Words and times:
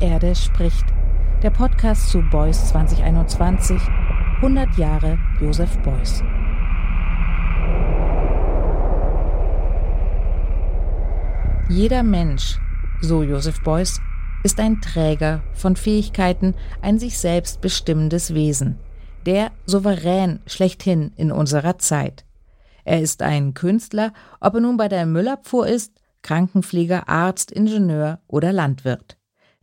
Erde 0.00 0.34
spricht. 0.34 0.86
Der 1.42 1.50
Podcast 1.50 2.08
zu 2.08 2.22
Beuys 2.22 2.68
2021. 2.68 3.78
100 4.36 4.78
Jahre 4.78 5.18
Josef 5.40 5.76
Beuys. 5.82 6.22
Jeder 11.68 12.02
Mensch, 12.02 12.58
so 13.02 13.22
Josef 13.22 13.62
Beuys, 13.62 14.00
ist 14.42 14.58
ein 14.58 14.80
Träger 14.80 15.42
von 15.52 15.76
Fähigkeiten, 15.76 16.54
ein 16.80 16.98
sich 16.98 17.18
selbst 17.18 17.60
bestimmendes 17.60 18.32
Wesen, 18.32 18.78
der 19.26 19.50
souverän 19.66 20.40
schlechthin 20.46 21.12
in 21.16 21.30
unserer 21.30 21.78
Zeit. 21.78 22.24
Er 22.84 23.02
ist 23.02 23.20
ein 23.22 23.52
Künstler, 23.52 24.14
ob 24.40 24.54
er 24.54 24.60
nun 24.60 24.78
bei 24.78 24.88
der 24.88 25.04
Müllabfuhr 25.04 25.66
ist, 25.66 25.92
Krankenpfleger, 26.22 27.08
Arzt, 27.08 27.52
Ingenieur 27.52 28.20
oder 28.26 28.52
Landwirt. 28.52 29.19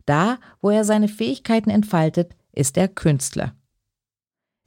Da, 0.08 0.38
wo 0.62 0.70
er 0.70 0.84
seine 0.84 1.06
Fähigkeiten 1.06 1.68
entfaltet, 1.68 2.34
ist 2.52 2.78
er 2.78 2.88
Künstler. 2.88 3.52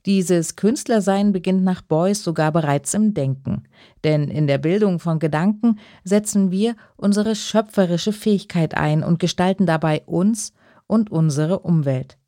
Dieses 0.06 0.56
Künstlersein 0.56 1.32
beginnt 1.32 1.64
nach 1.64 1.82
Beuys 1.82 2.24
sogar 2.24 2.52
bereits 2.52 2.94
im 2.94 3.16
Denken, 3.16 3.64
denn 4.04 4.30
in 4.30 4.46
der 4.46 4.60
Bildung 4.60 5.00
von 5.00 5.18
Gedanken 5.18 5.80
setzen 6.04 6.52
wir 6.52 6.76
unsere 6.96 7.36
schöpferische 7.36 8.14
Fähigkeit 8.14 8.76
ein 8.76 9.04
und 9.04 9.18
gestalten 9.18 9.66
dabei 9.66 10.04
uns 10.06 10.54
und 10.86 11.12
unsere 11.12 11.60
Umwelt. 11.60 12.20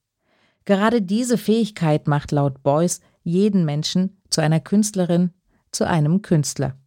Gerade 0.66 1.04
diese 1.04 1.38
Fähigkeit 1.38 2.08
macht 2.08 2.32
laut 2.32 2.64
Beuys 2.64 3.00
jeden 3.22 3.64
Menschen 3.64 4.22
zu 4.30 4.42
einer 4.42 4.60
Künstlerin, 4.60 5.34
zu 5.72 5.86
einem 5.86 6.24
Künstler. 6.24 6.78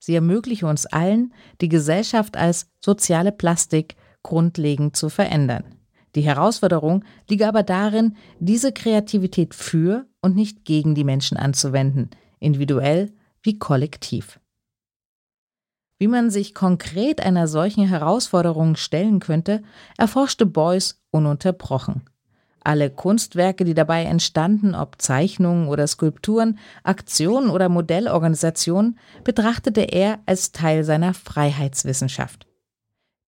Sie 0.00 0.14
ermögliche 0.14 0.66
uns 0.66 0.86
allen, 0.86 1.32
die 1.60 1.68
Gesellschaft 1.68 2.36
als 2.36 2.68
soziale 2.80 3.30
Plastik 3.30 3.96
grundlegend 4.26 4.96
zu 4.96 5.08
verändern. 5.08 5.62
Die 6.16 6.22
Herausforderung 6.22 7.04
liege 7.30 7.46
aber 7.46 7.62
darin, 7.62 8.16
diese 8.40 8.72
Kreativität 8.72 9.54
für 9.54 10.06
und 10.20 10.34
nicht 10.34 10.64
gegen 10.64 10.96
die 10.96 11.04
Menschen 11.04 11.36
anzuwenden, 11.36 12.10
individuell 12.40 13.12
wie 13.42 13.58
kollektiv. 13.58 14.40
Wie 15.98 16.08
man 16.08 16.30
sich 16.30 16.54
konkret 16.54 17.24
einer 17.24 17.46
solchen 17.46 17.86
Herausforderung 17.86 18.74
stellen 18.74 19.20
könnte, 19.20 19.62
erforschte 19.96 20.44
Beuys 20.44 21.00
ununterbrochen. 21.12 22.02
Alle 22.64 22.90
Kunstwerke, 22.90 23.64
die 23.64 23.74
dabei 23.74 24.04
entstanden, 24.04 24.74
ob 24.74 25.00
Zeichnungen 25.00 25.68
oder 25.68 25.86
Skulpturen, 25.86 26.58
Aktionen 26.82 27.48
oder 27.48 27.68
Modellorganisationen, 27.68 28.98
betrachtete 29.22 29.82
er 29.82 30.18
als 30.26 30.50
Teil 30.50 30.82
seiner 30.82 31.14
Freiheitswissenschaft. 31.14 32.45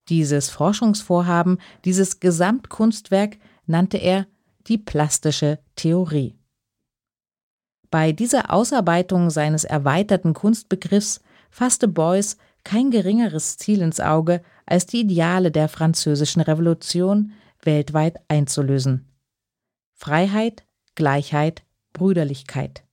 Dieses 0.08 0.48
Forschungsvorhaben, 0.50 1.58
dieses 1.84 2.20
Gesamtkunstwerk 2.20 3.38
nannte 3.66 3.98
er 3.98 4.26
die 4.66 4.78
plastische 4.78 5.58
Theorie. 5.76 6.38
Bei 7.90 8.12
dieser 8.12 8.52
Ausarbeitung 8.52 9.30
seines 9.30 9.64
erweiterten 9.64 10.34
Kunstbegriffs 10.34 11.20
fasste 11.50 11.88
Beuys 11.88 12.36
kein 12.64 12.90
geringeres 12.90 13.56
Ziel 13.56 13.80
ins 13.80 14.00
Auge, 14.00 14.42
als 14.66 14.86
die 14.86 15.00
Ideale 15.00 15.50
der 15.50 15.68
französischen 15.68 16.42
Revolution 16.42 17.32
weltweit 17.62 18.18
einzulösen. 18.28 19.08
Freiheit, 19.94 20.64
Gleichheit, 20.94 21.64
Brüderlichkeit. 21.92 22.84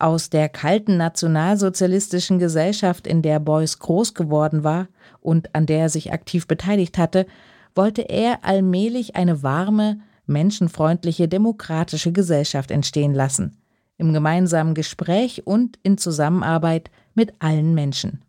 Aus 0.00 0.30
der 0.30 0.48
kalten 0.48 0.96
nationalsozialistischen 0.96 2.38
Gesellschaft, 2.38 3.06
in 3.06 3.20
der 3.20 3.40
Beuys 3.40 3.80
groß 3.80 4.14
geworden 4.14 4.62
war 4.62 4.86
und 5.20 5.56
an 5.56 5.66
der 5.66 5.80
er 5.80 5.88
sich 5.88 6.12
aktiv 6.12 6.46
beteiligt 6.46 6.98
hatte, 6.98 7.26
wollte 7.74 8.02
er 8.02 8.44
allmählich 8.44 9.16
eine 9.16 9.42
warme, 9.42 10.00
menschenfreundliche, 10.26 11.26
demokratische 11.26 12.12
Gesellschaft 12.12 12.70
entstehen 12.70 13.12
lassen, 13.12 13.56
im 13.96 14.12
gemeinsamen 14.12 14.74
Gespräch 14.74 15.46
und 15.48 15.80
in 15.82 15.98
Zusammenarbeit 15.98 16.92
mit 17.14 17.34
allen 17.40 17.74
Menschen. 17.74 18.22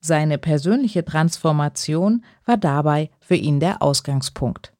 Seine 0.00 0.38
persönliche 0.38 1.04
Transformation 1.04 2.24
war 2.44 2.56
dabei 2.56 3.10
für 3.20 3.36
ihn 3.36 3.60
der 3.60 3.80
Ausgangspunkt. 3.80 4.72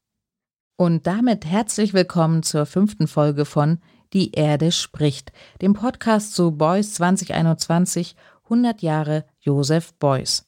Und 0.76 1.06
damit 1.06 1.44
herzlich 1.44 1.94
willkommen 1.94 2.42
zur 2.42 2.66
fünften 2.66 3.06
Folge 3.06 3.44
von 3.44 3.78
Die 4.14 4.32
Erde 4.32 4.72
spricht, 4.72 5.32
dem 5.60 5.74
Podcast 5.74 6.34
zu 6.34 6.52
Beuys 6.52 6.94
2021 6.94 8.16
100 8.44 8.80
Jahre 8.80 9.26
Josef 9.40 9.92
Beuys. 9.94 10.46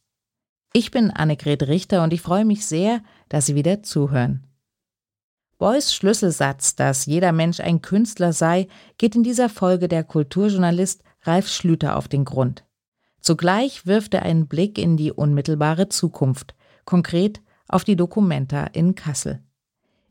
Ich 0.72 0.90
bin 0.90 1.10
Annegret 1.10 1.64
Richter 1.64 2.02
und 2.02 2.12
ich 2.12 2.22
freue 2.22 2.46
mich 2.46 2.64
sehr, 2.64 3.02
dass 3.28 3.46
Sie 3.46 3.54
wieder 3.54 3.82
zuhören. 3.82 4.46
Beuys 5.58 5.92
Schlüsselsatz, 5.92 6.74
dass 6.74 7.04
jeder 7.04 7.32
Mensch 7.32 7.60
ein 7.60 7.82
Künstler 7.82 8.32
sei, 8.32 8.66
geht 8.96 9.14
in 9.14 9.22
dieser 9.22 9.50
Folge 9.50 9.88
der 9.88 10.04
Kulturjournalist 10.04 11.02
Ralf 11.24 11.48
Schlüter 11.48 11.96
auf 11.96 12.08
den 12.08 12.24
Grund. 12.24 12.64
Zugleich 13.20 13.86
wirft 13.86 14.14
er 14.14 14.22
einen 14.22 14.48
Blick 14.48 14.78
in 14.78 14.96
die 14.96 15.12
unmittelbare 15.12 15.90
Zukunft, 15.90 16.54
konkret 16.86 17.42
auf 17.68 17.84
die 17.84 17.96
Documenta 17.96 18.64
in 18.64 18.94
Kassel. 18.94 19.42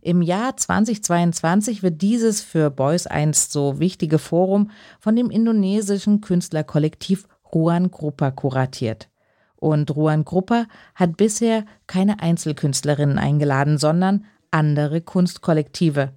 Im 0.02 0.22
Jahr 0.22 0.56
2022 0.56 1.84
wird 1.84 2.02
dieses 2.02 2.42
für 2.42 2.70
Beuys 2.70 3.06
einst 3.06 3.52
so 3.52 3.80
wichtige 3.80 4.18
Forum 4.18 4.72
von 5.00 5.16
dem 5.16 5.30
indonesischen 5.30 6.22
Künstlerkollektiv 6.22 7.28
Ruan 7.54 7.92
Grupa 7.92 8.32
kuratiert. 8.32 9.10
Und 9.58 9.94
Ruan 9.94 10.24
Grupa 10.24 10.68
hat 10.96 11.18
bisher 11.18 11.66
keine 11.86 12.22
Einzelkünstlerinnen 12.22 13.18
eingeladen, 13.18 13.78
sondern 13.78 14.26
andere 14.52 15.02
Kunstkollektive. 15.02 16.14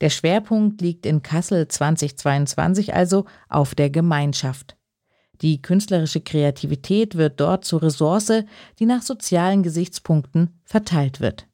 Der 0.00 0.10
Schwerpunkt 0.10 0.80
liegt 0.80 1.06
in 1.06 1.22
Kassel 1.22 1.68
2022 1.68 2.94
also 2.94 3.26
auf 3.48 3.76
der 3.76 3.90
Gemeinschaft. 3.90 4.76
Die 5.40 5.62
künstlerische 5.62 6.20
Kreativität 6.20 7.14
wird 7.14 7.38
dort 7.40 7.64
zur 7.64 7.82
Ressource, 7.82 8.44
die 8.78 8.86
nach 8.86 9.02
sozialen 9.02 9.62
Gesichtspunkten 9.62 10.58
verteilt 10.64 11.20
wird. 11.20 11.46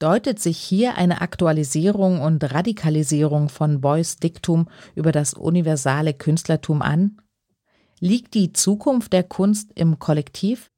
Deutet 0.00 0.40
sich 0.40 0.56
hier 0.56 0.96
eine 0.96 1.20
Aktualisierung 1.20 2.22
und 2.22 2.42
Radikalisierung 2.54 3.50
von 3.50 3.82
Beuys 3.82 4.16
Diktum 4.16 4.66
über 4.94 5.12
das 5.12 5.34
universale 5.34 6.14
Künstlertum 6.14 6.80
an? 6.80 7.20
Liegt 7.98 8.32
die 8.32 8.54
Zukunft 8.54 9.12
der 9.12 9.24
Kunst 9.24 9.72
im 9.74 9.98
Kollektiv? 9.98 10.70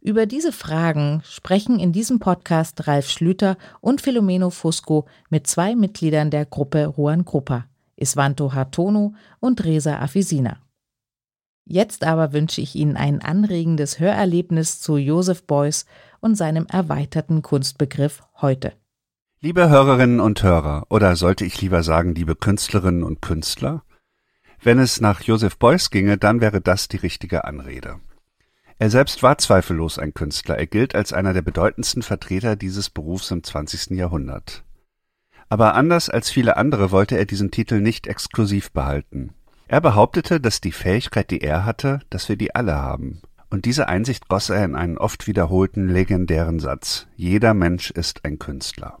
Über 0.00 0.26
diese 0.26 0.50
Fragen 0.50 1.22
sprechen 1.24 1.78
in 1.78 1.92
diesem 1.92 2.18
Podcast 2.18 2.88
Ralf 2.88 3.08
Schlüter 3.08 3.56
und 3.80 4.00
Filomeno 4.00 4.50
Fusco 4.50 5.06
mit 5.30 5.46
zwei 5.46 5.76
Mitgliedern 5.76 6.32
der 6.32 6.44
Gruppe 6.44 6.86
Ruan 6.86 7.24
Gruppa, 7.24 7.66
Isvanto 7.94 8.52
Hartono 8.52 9.14
und 9.38 9.62
Resa 9.62 10.00
Afisina. 10.00 10.58
Jetzt 11.64 12.02
aber 12.02 12.32
wünsche 12.32 12.60
ich 12.60 12.74
Ihnen 12.74 12.96
ein 12.96 13.22
anregendes 13.22 14.00
Hörerlebnis 14.00 14.80
zu 14.80 14.96
Joseph 14.96 15.44
Beuys 15.44 15.86
und 16.22 16.36
seinem 16.36 16.66
erweiterten 16.66 17.42
Kunstbegriff 17.42 18.22
heute. 18.40 18.72
Liebe 19.40 19.68
Hörerinnen 19.68 20.20
und 20.20 20.42
Hörer, 20.42 20.86
oder 20.88 21.16
sollte 21.16 21.44
ich 21.44 21.60
lieber 21.60 21.82
sagen, 21.82 22.14
liebe 22.14 22.36
Künstlerinnen 22.36 23.02
und 23.02 23.20
Künstler, 23.20 23.82
wenn 24.62 24.78
es 24.78 25.00
nach 25.00 25.20
Joseph 25.20 25.58
Beuys 25.58 25.90
ginge, 25.90 26.16
dann 26.16 26.40
wäre 26.40 26.60
das 26.60 26.86
die 26.86 26.96
richtige 26.96 27.44
Anrede. 27.44 27.98
Er 28.78 28.90
selbst 28.90 29.22
war 29.24 29.36
zweifellos 29.38 29.98
ein 29.98 30.14
Künstler, 30.14 30.56
er 30.56 30.66
gilt 30.66 30.94
als 30.94 31.12
einer 31.12 31.32
der 31.32 31.42
bedeutendsten 31.42 32.02
Vertreter 32.02 32.54
dieses 32.54 32.88
Berufs 32.88 33.30
im 33.32 33.42
20. 33.42 33.90
Jahrhundert. 33.90 34.64
Aber 35.48 35.74
anders 35.74 36.08
als 36.08 36.30
viele 36.30 36.56
andere 36.56 36.92
wollte 36.92 37.18
er 37.18 37.26
diesen 37.26 37.50
Titel 37.50 37.80
nicht 37.80 38.06
exklusiv 38.06 38.70
behalten. 38.70 39.34
Er 39.66 39.80
behauptete, 39.80 40.40
dass 40.40 40.60
die 40.60 40.72
Fähigkeit, 40.72 41.30
die 41.30 41.40
er 41.40 41.64
hatte, 41.64 42.00
dass 42.10 42.28
wir 42.28 42.36
die 42.36 42.54
alle 42.54 42.74
haben. 42.74 43.22
Und 43.52 43.66
diese 43.66 43.86
Einsicht 43.86 44.28
goss 44.28 44.48
er 44.48 44.64
in 44.64 44.74
einen 44.74 44.96
oft 44.96 45.26
wiederholten 45.26 45.86
legendären 45.86 46.58
Satz 46.58 47.06
Jeder 47.16 47.52
Mensch 47.52 47.90
ist 47.90 48.24
ein 48.24 48.38
Künstler. 48.38 48.96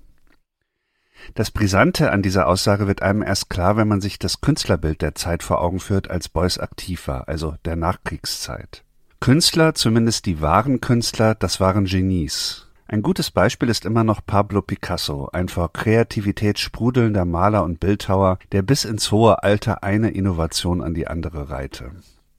Das 1.32 1.50
Brisante 1.50 2.10
an 2.10 2.20
dieser 2.20 2.46
Aussage 2.46 2.86
wird 2.86 3.00
einem 3.00 3.22
erst 3.22 3.48
klar, 3.48 3.78
wenn 3.78 3.88
man 3.88 4.02
sich 4.02 4.18
das 4.18 4.42
Künstlerbild 4.42 5.00
der 5.00 5.14
Zeit 5.14 5.42
vor 5.42 5.62
Augen 5.62 5.80
führt, 5.80 6.10
als 6.10 6.28
Beuys 6.28 6.58
aktiv 6.58 7.08
war, 7.08 7.28
also 7.28 7.54
der 7.64 7.76
Nachkriegszeit. 7.76 8.84
Künstler, 9.20 9.72
zumindest 9.74 10.26
die 10.26 10.42
wahren 10.42 10.82
Künstler, 10.82 11.34
das 11.34 11.58
waren 11.58 11.86
Genies. 11.86 12.66
Ein 12.86 13.00
gutes 13.00 13.30
Beispiel 13.30 13.70
ist 13.70 13.86
immer 13.86 14.04
noch 14.04 14.20
Pablo 14.26 14.60
Picasso, 14.60 15.30
ein 15.32 15.48
vor 15.48 15.72
Kreativität 15.72 16.58
sprudelnder 16.58 17.24
Maler 17.24 17.64
und 17.64 17.80
Bildhauer, 17.80 18.38
der 18.52 18.60
bis 18.60 18.84
ins 18.84 19.10
hohe 19.10 19.42
Alter 19.42 19.82
eine 19.82 20.10
Innovation 20.10 20.82
an 20.82 20.92
die 20.92 21.06
andere 21.08 21.48
reihte. 21.48 21.92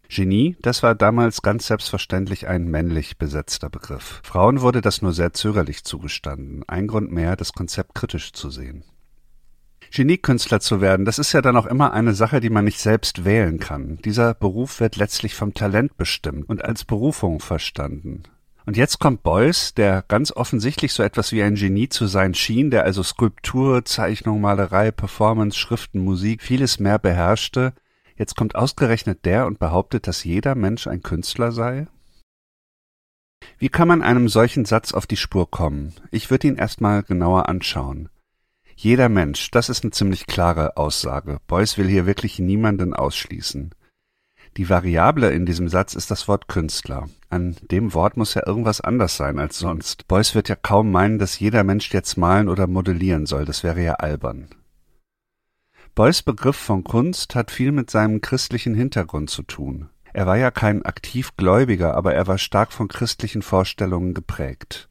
Genie, 0.09 0.55
das 0.61 0.83
war 0.83 0.95
damals 0.95 1.41
ganz 1.41 1.67
selbstverständlich 1.67 2.47
ein 2.47 2.65
männlich 2.65 3.17
besetzter 3.17 3.69
Begriff. 3.69 4.21
Frauen 4.23 4.61
wurde 4.61 4.81
das 4.81 5.01
nur 5.01 5.13
sehr 5.13 5.33
zögerlich 5.33 5.83
zugestanden, 5.83 6.63
ein 6.67 6.87
Grund 6.87 7.11
mehr, 7.11 7.35
das 7.35 7.53
Konzept 7.53 7.95
kritisch 7.95 8.33
zu 8.33 8.49
sehen. 8.49 8.83
Geniekünstler 9.91 10.59
zu 10.59 10.81
werden, 10.81 11.05
das 11.05 11.19
ist 11.19 11.33
ja 11.33 11.41
dann 11.41 11.55
auch 11.55 11.67
immer 11.67 11.93
eine 11.93 12.13
Sache, 12.13 12.39
die 12.39 12.49
man 12.49 12.65
nicht 12.65 12.79
selbst 12.79 13.25
wählen 13.25 13.59
kann. 13.59 13.99
Dieser 14.03 14.33
Beruf 14.33 14.79
wird 14.79 14.95
letztlich 14.95 15.35
vom 15.35 15.53
Talent 15.53 15.97
bestimmt 15.97 16.49
und 16.49 16.65
als 16.65 16.83
Berufung 16.83 17.39
verstanden. 17.39 18.23
Und 18.65 18.77
jetzt 18.77 18.99
kommt 18.99 19.23
Beuys, 19.23 19.73
der 19.73 20.03
ganz 20.07 20.31
offensichtlich 20.31 20.93
so 20.93 21.03
etwas 21.03 21.31
wie 21.31 21.43
ein 21.43 21.55
Genie 21.55 21.89
zu 21.89 22.07
sein 22.07 22.33
schien, 22.33 22.71
der 22.71 22.85
also 22.85 23.03
Skulptur, 23.03 23.83
Zeichnung, 23.83 24.41
Malerei, 24.41 24.91
Performance, 24.91 25.57
Schriften, 25.59 25.99
Musik, 25.99 26.41
vieles 26.41 26.79
mehr 26.79 26.97
beherrschte. 26.97 27.73
Jetzt 28.15 28.35
kommt 28.35 28.55
ausgerechnet 28.55 29.25
der 29.25 29.47
und 29.47 29.59
behauptet, 29.59 30.07
dass 30.07 30.23
jeder 30.23 30.55
Mensch 30.55 30.87
ein 30.87 31.01
Künstler 31.01 31.51
sei? 31.51 31.87
Wie 33.57 33.69
kann 33.69 33.87
man 33.87 34.01
einem 34.01 34.29
solchen 34.29 34.65
Satz 34.65 34.93
auf 34.93 35.07
die 35.07 35.17
Spur 35.17 35.49
kommen? 35.49 35.93
Ich 36.11 36.29
würde 36.29 36.47
ihn 36.47 36.55
erstmal 36.55 37.03
genauer 37.03 37.49
anschauen. 37.49 38.09
Jeder 38.75 39.09
Mensch, 39.09 39.51
das 39.51 39.69
ist 39.69 39.83
eine 39.83 39.91
ziemlich 39.91 40.25
klare 40.25 40.77
Aussage. 40.77 41.39
Beuys 41.47 41.77
will 41.77 41.87
hier 41.87 42.05
wirklich 42.05 42.39
niemanden 42.39 42.93
ausschließen. 42.93 43.73
Die 44.57 44.69
Variable 44.69 45.31
in 45.31 45.45
diesem 45.45 45.67
Satz 45.67 45.95
ist 45.95 46.11
das 46.11 46.27
Wort 46.27 46.47
Künstler. 46.47 47.09
An 47.29 47.55
dem 47.71 47.93
Wort 47.93 48.17
muss 48.17 48.35
ja 48.35 48.45
irgendwas 48.45 48.81
anders 48.81 49.17
sein 49.17 49.39
als 49.39 49.57
sonst. 49.57 50.07
Beuys 50.07 50.35
wird 50.35 50.47
ja 50.47 50.55
kaum 50.55 50.91
meinen, 50.91 51.17
dass 51.17 51.39
jeder 51.39 51.63
Mensch 51.63 51.91
jetzt 51.91 52.17
malen 52.17 52.49
oder 52.49 52.67
modellieren 52.67 53.25
soll, 53.25 53.45
das 53.45 53.63
wäre 53.63 53.81
ja 53.83 53.93
albern. 53.95 54.47
Beuys 55.95 56.23
Begriff 56.23 56.55
von 56.55 56.83
Kunst 56.83 57.35
hat 57.35 57.51
viel 57.51 57.71
mit 57.71 57.91
seinem 57.91 58.19
christlichen 58.19 58.73
Hintergrund 58.73 59.29
zu 59.29 59.43
tun. 59.43 59.89
Er 60.11 60.25
war 60.25 60.37
ja 60.37 60.49
kein 60.49 60.83
aktiv 60.83 61.37
Gläubiger, 61.37 61.93
aber 61.93 62.15
er 62.15 62.25
war 62.25 62.39
stark 62.39 62.73
von 62.73 62.87
christlichen 62.87 63.43
Vorstellungen 63.43 64.15
geprägt. 64.15 64.89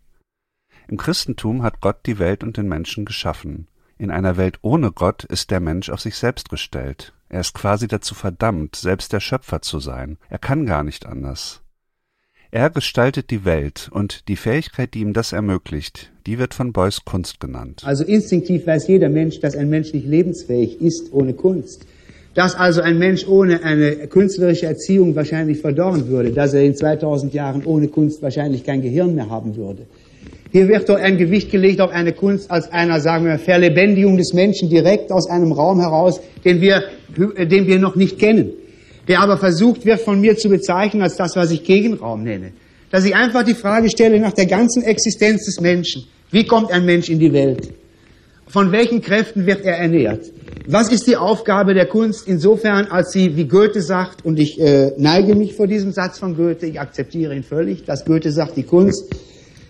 Im 0.87 0.99
Christentum 0.99 1.65
hat 1.65 1.81
Gott 1.81 2.07
die 2.07 2.21
Welt 2.21 2.45
und 2.45 2.57
den 2.57 2.69
Menschen 2.69 3.05
geschaffen. 3.05 3.67
In 3.99 4.13
einer 4.13 4.37
Welt 4.37 4.61
ohne 4.63 4.93
Gott 4.93 5.25
ist 5.25 5.51
der 5.51 5.59
Mensch 5.59 5.91
auf 5.91 6.01
sich 6.01 6.15
selbst 6.15 6.51
gestellt. 6.51 7.13
Er 7.29 7.41
ist 7.41 7.55
quasi 7.55 7.89
dazu 7.89 8.15
verdammt, 8.15 8.77
selbst 8.77 9.13
der 9.13 9.21
Schöpfer 9.21 9.61
zu 9.61 9.81
sein. 9.81 10.19
Er 10.29 10.39
kann 10.39 10.67
gar 10.67 10.85
nicht 10.85 11.05
anders. 11.05 11.63
Er 12.55 12.69
gestaltet 12.69 13.31
die 13.31 13.47
Welt 13.47 13.89
und 13.91 14.29
die 14.29 14.37
Fähigkeit, 14.37 14.93
die 14.93 15.01
ihm 15.01 15.15
das 15.15 15.33
ermöglicht, 15.33 16.11
die 16.27 16.39
wird 16.39 16.53
von 16.53 16.75
Beuys 16.75 17.03
Kunst 17.07 17.41
genannt. 17.41 17.81
Also 17.83 18.05
instinktiv 18.05 18.67
weiß 18.67 18.89
jeder 18.89 19.09
Mensch, 19.09 19.41
dass 19.41 19.57
ein 19.57 19.71
Mensch 19.71 19.95
nicht 19.95 20.07
lebensfähig 20.07 20.79
ist 20.83 21.15
ohne 21.15 21.33
Kunst. 21.33 21.87
Dass 22.35 22.55
also 22.55 22.83
ein 22.83 22.99
Mensch 22.99 23.27
ohne 23.27 23.65
eine 23.65 24.07
künstlerische 24.07 24.67
Erziehung 24.67 25.17
wahrscheinlich 25.17 25.63
verdorren 25.63 26.09
würde, 26.09 26.33
dass 26.33 26.53
er 26.53 26.63
in 26.63 26.77
2000 26.77 27.33
Jahren 27.33 27.65
ohne 27.65 27.89
Kunst 27.89 28.21
wahrscheinlich 28.21 28.65
kein 28.65 28.83
Gehirn 28.83 29.15
mehr 29.15 29.31
haben 29.31 29.57
würde. 29.57 29.87
Hier 30.51 30.69
wird 30.69 30.91
doch 30.91 31.01
ein 31.01 31.17
Gewicht 31.17 31.51
gelegt 31.51 31.81
auf 31.81 31.91
eine 31.91 32.13
Kunst 32.13 32.51
als 32.51 32.71
einer, 32.71 33.01
sagen 33.01 33.25
wir, 33.25 33.39
Verlebendigung 33.39 34.19
des 34.19 34.35
Menschen 34.35 34.69
direkt 34.69 35.11
aus 35.11 35.27
einem 35.27 35.53
Raum 35.53 35.81
heraus, 35.81 36.21
den 36.45 36.61
wir, 36.61 36.83
den 37.17 37.67
wir 37.67 37.79
noch 37.79 37.97
nicht 37.97 38.19
kennen. 38.19 38.51
Der 39.09 39.21
aber 39.21 39.37
versucht 39.37 39.85
wird 39.85 40.01
von 40.01 40.21
mir 40.21 40.37
zu 40.37 40.49
bezeichnen 40.49 41.03
als 41.03 41.17
das, 41.17 41.35
was 41.37 41.51
ich 41.51 41.65
Gegenraum 41.65 42.23
nenne. 42.23 42.53
Dass 42.91 43.05
ich 43.05 43.15
einfach 43.15 43.43
die 43.43 43.55
Frage 43.55 43.91
stelle 43.91 44.21
nach 44.21 44.33
der 44.33 44.47
ganzen 44.47 44.83
Existenz 44.83 45.47
des 45.47 45.61
Menschen. 45.61 46.05
Wie 46.31 46.47
kommt 46.47 46.71
ein 46.71 46.85
Mensch 46.85 47.09
in 47.09 47.19
die 47.19 47.33
Welt? 47.33 47.73
Von 48.47 48.71
welchen 48.71 49.01
Kräften 49.01 49.47
wird 49.47 49.65
er 49.65 49.79
ernährt? 49.79 50.31
Was 50.67 50.93
ist 50.93 51.07
die 51.07 51.17
Aufgabe 51.17 51.75
der 51.75 51.87
Kunst 51.87 52.29
insofern, 52.29 52.87
als 52.87 53.13
sie, 53.13 53.37
wie 53.37 53.49
Goethe 53.49 53.81
sagt, 53.81 54.25
und 54.25 54.39
ich 54.39 54.61
äh, 54.61 54.93
neige 54.97 55.35
mich 55.35 55.55
vor 55.55 55.67
diesem 55.67 55.93
Satz 55.93 56.19
von 56.19 56.37
Goethe, 56.37 56.67
ich 56.67 56.79
akzeptiere 56.79 57.35
ihn 57.35 57.43
völlig, 57.43 57.85
dass 57.85 58.05
Goethe 58.05 58.31
sagt, 58.31 58.57
die 58.57 58.63
Kunst 58.63 59.05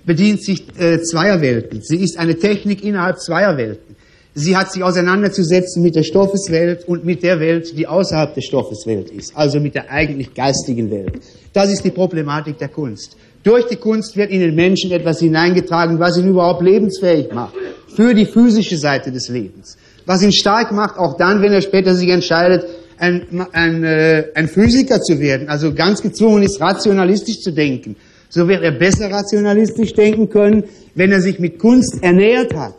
bedient 0.05 0.43
sich 0.43 0.65
äh, 0.79 1.01
zweier 1.01 1.41
Welten. 1.41 1.81
Sie 1.83 1.99
ist 1.99 2.19
eine 2.19 2.37
Technik 2.37 2.85
innerhalb 2.85 3.21
zweier 3.21 3.57
Welten. 3.57 3.97
Sie 4.35 4.57
hat 4.57 4.73
sich 4.73 4.83
auseinanderzusetzen 4.83 5.83
mit 5.83 5.95
der 5.95 6.05
Stoffeswelt 6.05 6.89
und 6.89 7.05
mit 7.05 7.23
der 7.23 7.39
Welt, 7.39 7.77
die 7.77 7.87
außerhalb 7.87 8.35
der 8.35 8.41
Stoffeswelt 8.41 9.11
ist, 9.11 9.37
also 9.37 9.61
mit 9.61 9.75
der 9.75 9.91
eigentlich 9.91 10.33
geistigen 10.33 10.91
Welt. 10.91 11.21
Das 11.53 11.71
ist 11.71 11.85
die 11.85 11.91
Problematik 11.91 12.57
der 12.57 12.69
Kunst. 12.69 13.17
Durch 13.43 13.67
die 13.67 13.77
Kunst 13.77 14.17
wird 14.17 14.31
in 14.31 14.41
den 14.41 14.55
Menschen 14.55 14.91
etwas 14.91 15.19
hineingetragen, 15.19 15.99
was 15.99 16.17
ihn 16.17 16.29
überhaupt 16.29 16.63
lebensfähig 16.63 17.33
macht, 17.33 17.55
für 17.95 18.15
die 18.15 18.25
physische 18.25 18.79
Seite 18.79 19.13
des 19.13 19.29
Lebens. 19.29 19.77
Was 20.07 20.23
ihn 20.23 20.33
stark 20.33 20.73
macht, 20.73 20.99
auch 20.99 21.19
dann, 21.19 21.43
wenn 21.43 21.53
er 21.53 21.61
später 21.61 21.95
sich 21.95 22.09
entscheidet, 22.09 22.65
ein, 22.97 23.47
ein, 23.53 23.85
äh, 23.85 24.29
ein 24.35 24.49
Physiker 24.49 25.01
zu 25.03 25.21
werden, 25.21 25.49
also 25.49 25.75
ganz 25.75 26.01
gezwungen 26.01 26.43
ist, 26.43 26.61
rationalistisch 26.61 27.41
zu 27.41 27.53
denken 27.53 27.97
so 28.33 28.49
wird 28.49 28.63
er 28.63 28.73
besser 28.73 29.11
rationalistisch 29.11 29.93
denken 29.93 30.31
können, 30.31 30.65
wenn 30.95 31.13
er 31.13 31.21
sich 31.21 31.39
mit 31.39 31.59
Kunst 31.59 32.03
ernährt 32.03 32.55
hat. 32.55 32.75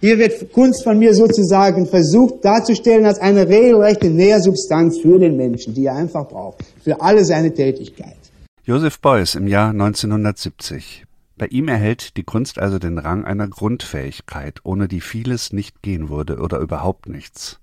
Hier 0.00 0.18
wird 0.18 0.52
Kunst 0.52 0.84
von 0.84 0.98
mir 0.98 1.14
sozusagen 1.14 1.86
versucht 1.86 2.44
darzustellen 2.44 3.06
als 3.06 3.18
eine 3.18 3.48
regelrechte 3.48 4.10
Nährsubstanz 4.10 4.98
für 4.98 5.18
den 5.18 5.36
Menschen, 5.36 5.72
die 5.72 5.86
er 5.86 5.94
einfach 5.94 6.28
braucht, 6.28 6.64
für 6.84 7.00
alle 7.00 7.24
seine 7.24 7.54
Tätigkeit. 7.54 8.16
Joseph 8.64 9.00
Beuys 9.00 9.34
im 9.34 9.46
Jahr 9.46 9.70
1970. 9.70 11.04
Bei 11.38 11.46
ihm 11.46 11.68
erhält 11.68 12.16
die 12.16 12.24
Kunst 12.24 12.58
also 12.58 12.78
den 12.78 12.98
Rang 12.98 13.24
einer 13.24 13.48
Grundfähigkeit, 13.48 14.60
ohne 14.64 14.88
die 14.88 15.00
vieles 15.00 15.52
nicht 15.52 15.82
gehen 15.82 16.08
würde 16.10 16.38
oder 16.38 16.58
überhaupt 16.58 17.08
nichts. 17.08 17.58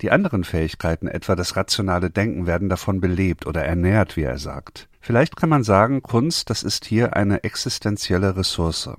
Die 0.00 0.10
anderen 0.10 0.44
Fähigkeiten, 0.44 1.08
etwa 1.08 1.36
das 1.36 1.56
rationale 1.56 2.10
Denken, 2.10 2.46
werden 2.46 2.68
davon 2.68 3.00
belebt 3.00 3.46
oder 3.46 3.64
ernährt, 3.64 4.16
wie 4.16 4.22
er 4.22 4.38
sagt. 4.38 4.88
Vielleicht 5.00 5.36
kann 5.36 5.48
man 5.50 5.62
sagen, 5.62 6.02
Kunst, 6.02 6.48
das 6.48 6.62
ist 6.62 6.84
hier 6.84 7.14
eine 7.14 7.44
existenzielle 7.44 8.36
Ressource. 8.36 8.90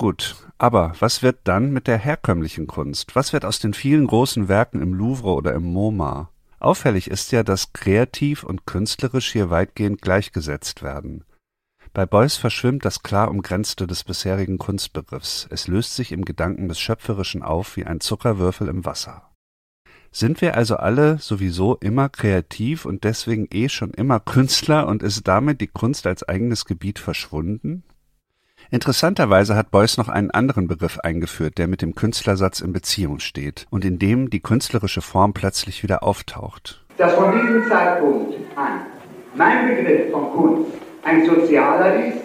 Gut, 0.00 0.34
aber 0.56 0.94
was 0.98 1.22
wird 1.22 1.40
dann 1.44 1.72
mit 1.72 1.86
der 1.86 1.98
herkömmlichen 1.98 2.66
Kunst? 2.66 3.14
Was 3.16 3.34
wird 3.34 3.44
aus 3.44 3.58
den 3.58 3.74
vielen 3.74 4.06
großen 4.06 4.48
Werken 4.48 4.80
im 4.80 4.94
Louvre 4.94 5.34
oder 5.34 5.52
im 5.52 5.64
MoMA? 5.64 6.30
Auffällig 6.58 7.10
ist 7.10 7.32
ja, 7.32 7.42
dass 7.42 7.74
kreativ 7.74 8.42
und 8.42 8.64
künstlerisch 8.64 9.30
hier 9.30 9.50
weitgehend 9.50 10.00
gleichgesetzt 10.00 10.82
werden. 10.82 11.24
Bei 11.92 12.06
Beuys 12.06 12.38
verschwimmt 12.38 12.86
das 12.86 13.02
klar 13.02 13.30
umgrenzte 13.30 13.86
des 13.86 14.04
bisherigen 14.04 14.56
Kunstbegriffs, 14.56 15.46
es 15.50 15.68
löst 15.68 15.96
sich 15.96 16.12
im 16.12 16.24
Gedanken 16.24 16.68
des 16.68 16.80
Schöpferischen 16.80 17.42
auf 17.42 17.76
wie 17.76 17.84
ein 17.84 18.00
Zuckerwürfel 18.00 18.68
im 18.68 18.86
Wasser. 18.86 19.30
Sind 20.12 20.40
wir 20.40 20.56
also 20.56 20.76
alle 20.76 21.18
sowieso 21.18 21.76
immer 21.76 22.08
kreativ 22.08 22.86
und 22.86 23.04
deswegen 23.04 23.48
eh 23.50 23.68
schon 23.68 23.90
immer 23.90 24.18
Künstler 24.18 24.86
und 24.86 25.02
ist 25.02 25.28
damit 25.28 25.60
die 25.60 25.66
Kunst 25.66 26.06
als 26.06 26.26
eigenes 26.26 26.64
Gebiet 26.64 26.98
verschwunden? 26.98 27.84
Interessanterweise 28.72 29.56
hat 29.56 29.72
Beuys 29.72 29.96
noch 29.96 30.08
einen 30.08 30.30
anderen 30.30 30.68
Begriff 30.68 31.00
eingeführt, 31.00 31.58
der 31.58 31.66
mit 31.66 31.82
dem 31.82 31.96
Künstlersatz 31.96 32.60
in 32.60 32.72
Beziehung 32.72 33.18
steht 33.18 33.66
und 33.68 33.84
in 33.84 33.98
dem 33.98 34.30
die 34.30 34.38
künstlerische 34.38 35.02
Form 35.02 35.32
plötzlich 35.32 35.82
wieder 35.82 36.04
auftaucht. 36.04 36.80
Dass 36.96 37.14
von 37.14 37.32
diesem 37.32 37.68
Zeitpunkt 37.68 38.36
an 38.54 38.82
mein 39.34 39.66
Begriff 39.66 40.12
von 40.12 40.30
Kunst 40.30 40.70
ein 41.02 41.26
sozialer 41.26 42.06
ist, 42.06 42.18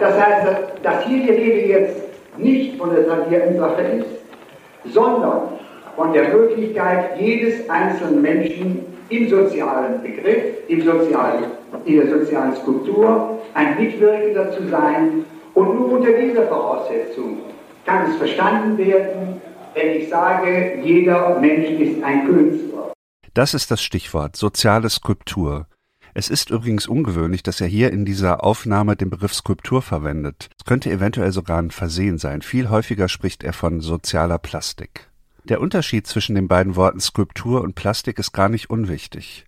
das 0.00 0.20
heißt, 0.20 0.48
dass 0.82 1.04
hier 1.04 1.22
die 1.22 1.30
Rede 1.30 1.68
jetzt 1.68 1.96
nicht 2.36 2.76
von 2.76 2.92
der 2.92 3.06
tradierten 3.06 3.56
Sache 3.56 3.82
ist, 3.82 4.92
sondern 4.92 5.50
von 5.94 6.12
der 6.12 6.34
Möglichkeit 6.34 7.20
jedes 7.20 7.70
einzelnen 7.70 8.22
Menschen 8.22 8.80
im 9.08 9.28
sozialen 9.28 10.02
Begriff, 10.02 10.42
im 10.66 10.82
sozialen, 10.82 11.44
in 11.84 11.96
der 11.96 12.18
sozialen 12.18 12.56
Skulptur 12.56 13.38
ein 13.54 13.78
Mitwirkender 13.78 14.50
zu 14.50 14.66
sein. 14.68 15.24
Und 15.54 15.74
nur 15.74 15.92
unter 15.92 16.12
dieser 16.12 16.46
Voraussetzung 16.46 17.38
kann 17.84 18.10
es 18.10 18.16
verstanden 18.16 18.78
werden, 18.78 19.40
wenn 19.74 19.96
ich 19.96 20.08
sage, 20.08 20.80
jeder 20.82 21.38
Mensch 21.40 21.68
ist 21.68 22.02
ein 22.02 22.26
Künstler. 22.26 22.92
Das 23.34 23.54
ist 23.54 23.70
das 23.70 23.82
Stichwort 23.82 24.36
soziale 24.36 24.90
Skulptur. 24.90 25.66
Es 26.12 26.28
ist 26.28 26.50
übrigens 26.50 26.88
ungewöhnlich, 26.88 27.44
dass 27.44 27.60
er 27.60 27.68
hier 27.68 27.92
in 27.92 28.04
dieser 28.04 28.42
Aufnahme 28.42 28.96
den 28.96 29.10
Begriff 29.10 29.32
Skulptur 29.32 29.80
verwendet. 29.80 30.50
Es 30.58 30.64
könnte 30.64 30.90
eventuell 30.90 31.30
sogar 31.30 31.58
ein 31.58 31.70
Versehen 31.70 32.18
sein. 32.18 32.42
Viel 32.42 32.68
häufiger 32.68 33.08
spricht 33.08 33.44
er 33.44 33.52
von 33.52 33.80
sozialer 33.80 34.38
Plastik. 34.38 35.08
Der 35.44 35.60
Unterschied 35.60 36.06
zwischen 36.06 36.34
den 36.34 36.48
beiden 36.48 36.74
Worten 36.74 37.00
Skulptur 37.00 37.62
und 37.62 37.76
Plastik 37.76 38.18
ist 38.18 38.32
gar 38.32 38.48
nicht 38.48 38.70
unwichtig. 38.70 39.46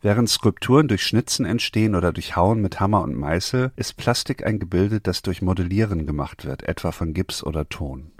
Während 0.00 0.28
Skulpturen 0.28 0.86
durch 0.86 1.02
Schnitzen 1.02 1.44
entstehen 1.44 1.96
oder 1.96 2.12
durch 2.12 2.36
Hauen 2.36 2.60
mit 2.60 2.78
Hammer 2.78 3.02
und 3.02 3.16
Meißel, 3.16 3.72
ist 3.74 3.96
Plastik 3.96 4.46
ein 4.46 4.60
Gebilde, 4.60 5.00
das 5.00 5.22
durch 5.22 5.42
Modellieren 5.42 6.06
gemacht 6.06 6.44
wird, 6.44 6.62
etwa 6.62 6.92
von 6.92 7.14
Gips 7.14 7.42
oder 7.42 7.68
Ton. 7.68 8.12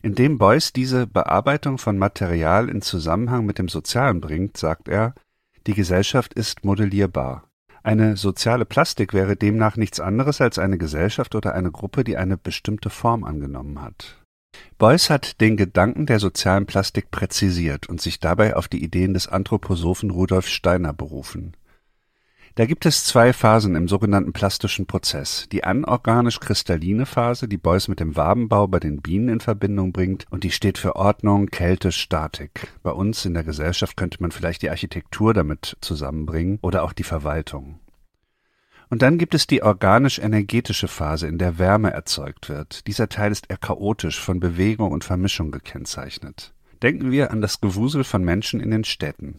Indem 0.00 0.38
Beuys 0.38 0.72
diese 0.72 1.06
Bearbeitung 1.06 1.76
von 1.76 1.98
Material 1.98 2.68
in 2.68 2.80
Zusammenhang 2.80 3.44
mit 3.44 3.58
dem 3.58 3.68
Sozialen 3.68 4.20
bringt, 4.20 4.56
sagt 4.56 4.88
er, 4.88 5.14
die 5.66 5.74
Gesellschaft 5.74 6.32
ist 6.32 6.64
modellierbar. 6.64 7.44
Eine 7.82 8.16
soziale 8.16 8.64
Plastik 8.64 9.12
wäre 9.12 9.36
demnach 9.36 9.76
nichts 9.76 10.00
anderes 10.00 10.40
als 10.40 10.58
eine 10.58 10.78
Gesellschaft 10.78 11.34
oder 11.34 11.54
eine 11.54 11.70
Gruppe, 11.70 12.04
die 12.04 12.16
eine 12.16 12.38
bestimmte 12.38 12.90
Form 12.90 13.24
angenommen 13.24 13.82
hat. 13.82 14.17
Beuys 14.78 15.10
hat 15.10 15.40
den 15.40 15.56
Gedanken 15.56 16.06
der 16.06 16.20
sozialen 16.20 16.66
Plastik 16.66 17.10
präzisiert 17.10 17.88
und 17.88 18.00
sich 18.00 18.20
dabei 18.20 18.54
auf 18.54 18.68
die 18.68 18.82
Ideen 18.82 19.12
des 19.12 19.26
Anthroposophen 19.26 20.10
Rudolf 20.10 20.46
Steiner 20.46 20.92
berufen. 20.92 21.56
Da 22.54 22.66
gibt 22.66 22.86
es 22.86 23.04
zwei 23.04 23.32
Phasen 23.32 23.76
im 23.76 23.88
sogenannten 23.88 24.32
plastischen 24.32 24.86
Prozess. 24.86 25.48
Die 25.52 25.62
anorganisch-kristalline 25.62 27.06
Phase, 27.06 27.46
die 27.46 27.56
Beuys 27.56 27.88
mit 27.88 28.00
dem 28.00 28.16
Wabenbau 28.16 28.66
bei 28.66 28.80
den 28.80 29.00
Bienen 29.00 29.28
in 29.28 29.40
Verbindung 29.40 29.92
bringt 29.92 30.26
und 30.30 30.44
die 30.44 30.50
steht 30.50 30.78
für 30.78 30.96
Ordnung, 30.96 31.46
Kälte, 31.46 31.92
Statik. 31.92 32.68
Bei 32.82 32.90
uns 32.90 33.24
in 33.24 33.34
der 33.34 33.44
Gesellschaft 33.44 33.96
könnte 33.96 34.18
man 34.20 34.32
vielleicht 34.32 34.62
die 34.62 34.70
Architektur 34.70 35.34
damit 35.34 35.76
zusammenbringen 35.80 36.58
oder 36.62 36.82
auch 36.82 36.92
die 36.92 37.04
Verwaltung. 37.04 37.78
Und 38.90 39.02
dann 39.02 39.18
gibt 39.18 39.34
es 39.34 39.46
die 39.46 39.62
organisch-energetische 39.62 40.88
Phase, 40.88 41.26
in 41.26 41.38
der 41.38 41.58
Wärme 41.58 41.90
erzeugt 41.90 42.48
wird. 42.48 42.86
Dieser 42.86 43.08
Teil 43.08 43.32
ist 43.32 43.50
eher 43.50 43.58
chaotisch, 43.58 44.18
von 44.18 44.40
Bewegung 44.40 44.92
und 44.92 45.04
Vermischung 45.04 45.50
gekennzeichnet. 45.50 46.54
Denken 46.82 47.10
wir 47.10 47.30
an 47.30 47.40
das 47.40 47.60
Gewusel 47.60 48.04
von 48.04 48.24
Menschen 48.24 48.60
in 48.60 48.70
den 48.70 48.84
Städten. 48.84 49.38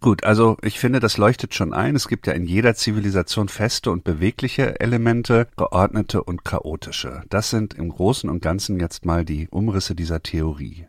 Gut, 0.00 0.22
also 0.22 0.56
ich 0.62 0.78
finde, 0.78 1.00
das 1.00 1.16
leuchtet 1.16 1.54
schon 1.54 1.72
ein. 1.72 1.96
Es 1.96 2.06
gibt 2.06 2.28
ja 2.28 2.32
in 2.32 2.46
jeder 2.46 2.74
Zivilisation 2.76 3.48
feste 3.48 3.90
und 3.90 4.04
bewegliche 4.04 4.78
Elemente, 4.78 5.48
geordnete 5.56 6.22
und 6.22 6.44
chaotische. 6.44 7.22
Das 7.30 7.50
sind 7.50 7.74
im 7.74 7.88
Großen 7.88 8.30
und 8.30 8.40
Ganzen 8.40 8.78
jetzt 8.78 9.04
mal 9.04 9.24
die 9.24 9.48
Umrisse 9.48 9.96
dieser 9.96 10.22
Theorie. 10.22 10.86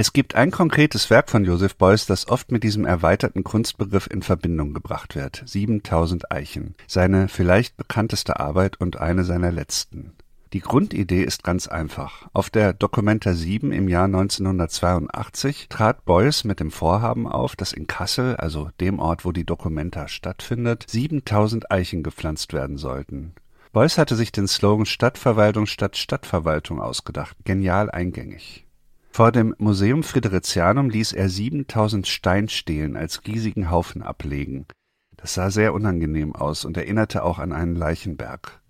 Es 0.00 0.12
gibt 0.12 0.36
ein 0.36 0.52
konkretes 0.52 1.10
Werk 1.10 1.28
von 1.28 1.44
Joseph 1.44 1.74
Beuys, 1.74 2.06
das 2.06 2.28
oft 2.28 2.52
mit 2.52 2.62
diesem 2.62 2.84
erweiterten 2.84 3.42
Kunstbegriff 3.42 4.06
in 4.08 4.22
Verbindung 4.22 4.72
gebracht 4.72 5.16
wird. 5.16 5.42
7000 5.44 6.30
Eichen. 6.30 6.76
Seine 6.86 7.26
vielleicht 7.26 7.76
bekannteste 7.76 8.38
Arbeit 8.38 8.80
und 8.80 9.00
eine 9.00 9.24
seiner 9.24 9.50
letzten. 9.50 10.12
Die 10.52 10.60
Grundidee 10.60 11.24
ist 11.24 11.42
ganz 11.42 11.66
einfach. 11.66 12.28
Auf 12.32 12.48
der 12.48 12.74
Documenta 12.74 13.34
7 13.34 13.72
im 13.72 13.88
Jahr 13.88 14.04
1982 14.04 15.66
trat 15.68 16.04
Beuys 16.04 16.44
mit 16.44 16.60
dem 16.60 16.70
Vorhaben 16.70 17.26
auf, 17.26 17.56
dass 17.56 17.72
in 17.72 17.88
Kassel, 17.88 18.36
also 18.36 18.70
dem 18.80 19.00
Ort, 19.00 19.24
wo 19.24 19.32
die 19.32 19.44
Documenta 19.44 20.06
stattfindet, 20.06 20.84
7000 20.88 21.72
Eichen 21.72 22.04
gepflanzt 22.04 22.52
werden 22.52 22.76
sollten. 22.76 23.32
Beuys 23.72 23.98
hatte 23.98 24.14
sich 24.14 24.30
den 24.30 24.46
Slogan 24.46 24.86
Stadtverwaltung 24.86 25.66
statt 25.66 25.96
Stadtverwaltung 25.96 26.80
ausgedacht. 26.80 27.36
Genial 27.44 27.90
eingängig. 27.90 28.67
Vor 29.18 29.32
dem 29.32 29.52
Museum 29.58 30.04
Fridericianum 30.04 30.90
ließ 30.90 31.10
er 31.10 31.28
7000 31.28 32.06
Steinstelen 32.06 32.96
als 32.96 33.26
riesigen 33.26 33.68
Haufen 33.68 34.00
ablegen. 34.00 34.66
Das 35.16 35.34
sah 35.34 35.50
sehr 35.50 35.74
unangenehm 35.74 36.36
aus 36.36 36.64
und 36.64 36.76
erinnerte 36.76 37.24
auch 37.24 37.40
an 37.40 37.50
einen 37.50 37.74
Leichenberg. 37.74 38.60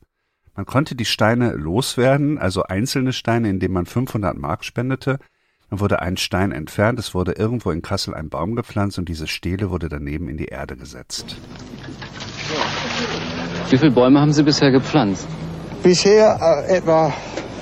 Man 0.57 0.65
konnte 0.65 0.95
die 0.95 1.05
Steine 1.05 1.53
loswerden, 1.53 2.39
also 2.39 2.63
einzelne 2.63 3.13
Steine, 3.13 3.51
indem 3.51 3.73
man 3.73 3.85
500 3.85 4.39
Mark 4.39 4.65
spendete. 4.65 5.19
Dann 5.69 5.81
wurde 5.81 6.01
ein 6.01 6.17
Stein 6.17 6.53
entfernt, 6.53 6.99
es 6.99 7.15
wurde 7.15 7.33
irgendwo 7.33 7.71
in 7.71 7.83
Kassel 7.83 8.15
ein 8.15 8.31
Baum 8.31 8.57
gepflanzt 8.57 8.99
und 8.99 9.11
diese 9.11 9.27
Stele 9.27 9.69
wurde 9.69 9.91
daneben 9.91 10.31
in 10.31 10.39
die 10.39 10.47
Erde 10.47 10.79
gesetzt. 10.79 11.37
Wie 13.69 13.77
viele 13.77 13.91
Bäume 13.91 14.19
haben 14.19 14.33
Sie 14.33 14.45
bisher 14.45 14.71
gepflanzt? 14.71 15.29
Bisher 15.83 16.65
äh, 16.67 16.79
etwa 16.79 17.13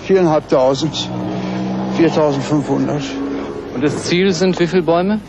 4.500. 0.07 1.36
4500. 1.97 3.03
Und 3.75 3.83
das 3.83 4.05
Ziel 4.05 4.33
sind 4.33 4.59
wie 4.61 4.67
viele 4.67 4.83
Bäume? 4.83 5.21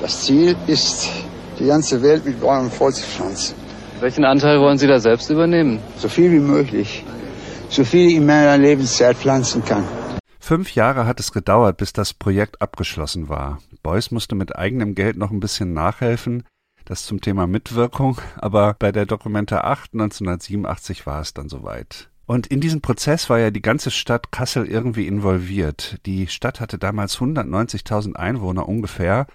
Das 0.00 0.22
Ziel 0.22 0.56
ist, 0.66 1.10
die 1.58 1.66
ganze 1.66 2.02
Welt 2.02 2.24
mit 2.24 2.40
Bäumen 2.40 2.70
vollzupflanzen. 2.70 3.54
Welchen 4.00 4.24
Anteil 4.24 4.58
wollen 4.60 4.78
Sie 4.78 4.86
da 4.86 4.98
selbst 4.98 5.30
übernehmen? 5.30 5.78
So 5.98 6.08
viel 6.08 6.32
wie 6.32 6.40
möglich. 6.40 7.04
So 7.68 7.84
viel 7.84 8.08
ich 8.08 8.16
in 8.16 8.26
meiner 8.26 8.56
Lebenszeit 8.58 9.16
pflanzen 9.16 9.64
kann. 9.64 9.84
Fünf 10.40 10.74
Jahre 10.74 11.06
hat 11.06 11.20
es 11.20 11.32
gedauert, 11.32 11.76
bis 11.76 11.92
das 11.92 12.14
Projekt 12.14 12.60
abgeschlossen 12.60 13.28
war. 13.28 13.58
Beuys 13.82 14.10
musste 14.10 14.34
mit 14.34 14.56
eigenem 14.56 14.94
Geld 14.94 15.16
noch 15.16 15.30
ein 15.30 15.40
bisschen 15.40 15.72
nachhelfen. 15.72 16.44
Das 16.84 17.04
zum 17.04 17.20
Thema 17.20 17.46
Mitwirkung, 17.46 18.20
aber 18.36 18.74
bei 18.78 18.90
der 18.90 19.06
Dokumenta 19.06 19.60
8 19.60 19.92
1987 19.92 21.06
war 21.06 21.20
es 21.20 21.32
dann 21.32 21.48
soweit. 21.48 22.08
Und 22.32 22.46
in 22.46 22.62
diesem 22.62 22.80
Prozess 22.80 23.28
war 23.28 23.38
ja 23.40 23.50
die 23.50 23.60
ganze 23.60 23.90
Stadt 23.90 24.32
Kassel 24.32 24.66
irgendwie 24.66 25.06
involviert. 25.06 25.98
Die 26.06 26.28
Stadt 26.28 26.60
hatte 26.60 26.78
damals 26.78 27.18
190.000 27.18 28.14
Einwohner 28.14 28.66
ungefähr. 28.66 29.26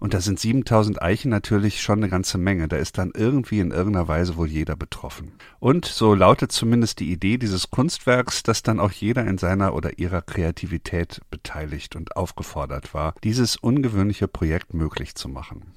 Und 0.00 0.14
da 0.14 0.20
sind 0.20 0.40
7000 0.40 1.00
Eichen 1.00 1.30
natürlich 1.30 1.80
schon 1.80 2.00
eine 2.00 2.08
ganze 2.08 2.38
Menge. 2.38 2.66
Da 2.66 2.76
ist 2.78 2.98
dann 2.98 3.12
irgendwie 3.14 3.60
in 3.60 3.70
irgendeiner 3.70 4.08
Weise 4.08 4.36
wohl 4.36 4.48
jeder 4.48 4.74
betroffen. 4.74 5.30
Und 5.60 5.84
so 5.84 6.12
lautet 6.12 6.50
zumindest 6.50 6.98
die 6.98 7.12
Idee 7.12 7.38
dieses 7.38 7.70
Kunstwerks, 7.70 8.42
dass 8.42 8.64
dann 8.64 8.80
auch 8.80 8.90
jeder 8.90 9.24
in 9.28 9.38
seiner 9.38 9.72
oder 9.72 10.00
ihrer 10.00 10.20
Kreativität 10.20 11.20
beteiligt 11.30 11.94
und 11.94 12.16
aufgefordert 12.16 12.94
war, 12.94 13.14
dieses 13.22 13.54
ungewöhnliche 13.54 14.26
Projekt 14.26 14.74
möglich 14.74 15.14
zu 15.14 15.28
machen. 15.28 15.72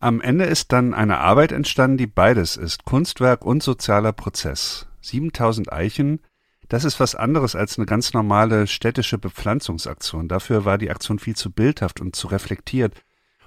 Am 0.00 0.22
Ende 0.22 0.46
ist 0.46 0.72
dann 0.72 0.94
eine 0.94 1.18
Arbeit 1.18 1.52
entstanden, 1.52 1.98
die 1.98 2.06
beides 2.06 2.56
ist, 2.56 2.86
Kunstwerk 2.86 3.44
und 3.44 3.62
sozialer 3.62 4.12
Prozess. 4.12 4.86
7000 5.08 5.72
Eichen, 5.72 6.20
das 6.68 6.84
ist 6.84 7.00
was 7.00 7.14
anderes 7.14 7.56
als 7.56 7.78
eine 7.78 7.86
ganz 7.86 8.12
normale 8.12 8.66
städtische 8.66 9.18
Bepflanzungsaktion. 9.18 10.28
Dafür 10.28 10.64
war 10.64 10.76
die 10.76 10.90
Aktion 10.90 11.18
viel 11.18 11.34
zu 11.34 11.50
bildhaft 11.50 12.00
und 12.00 12.14
zu 12.14 12.26
reflektiert. 12.28 12.94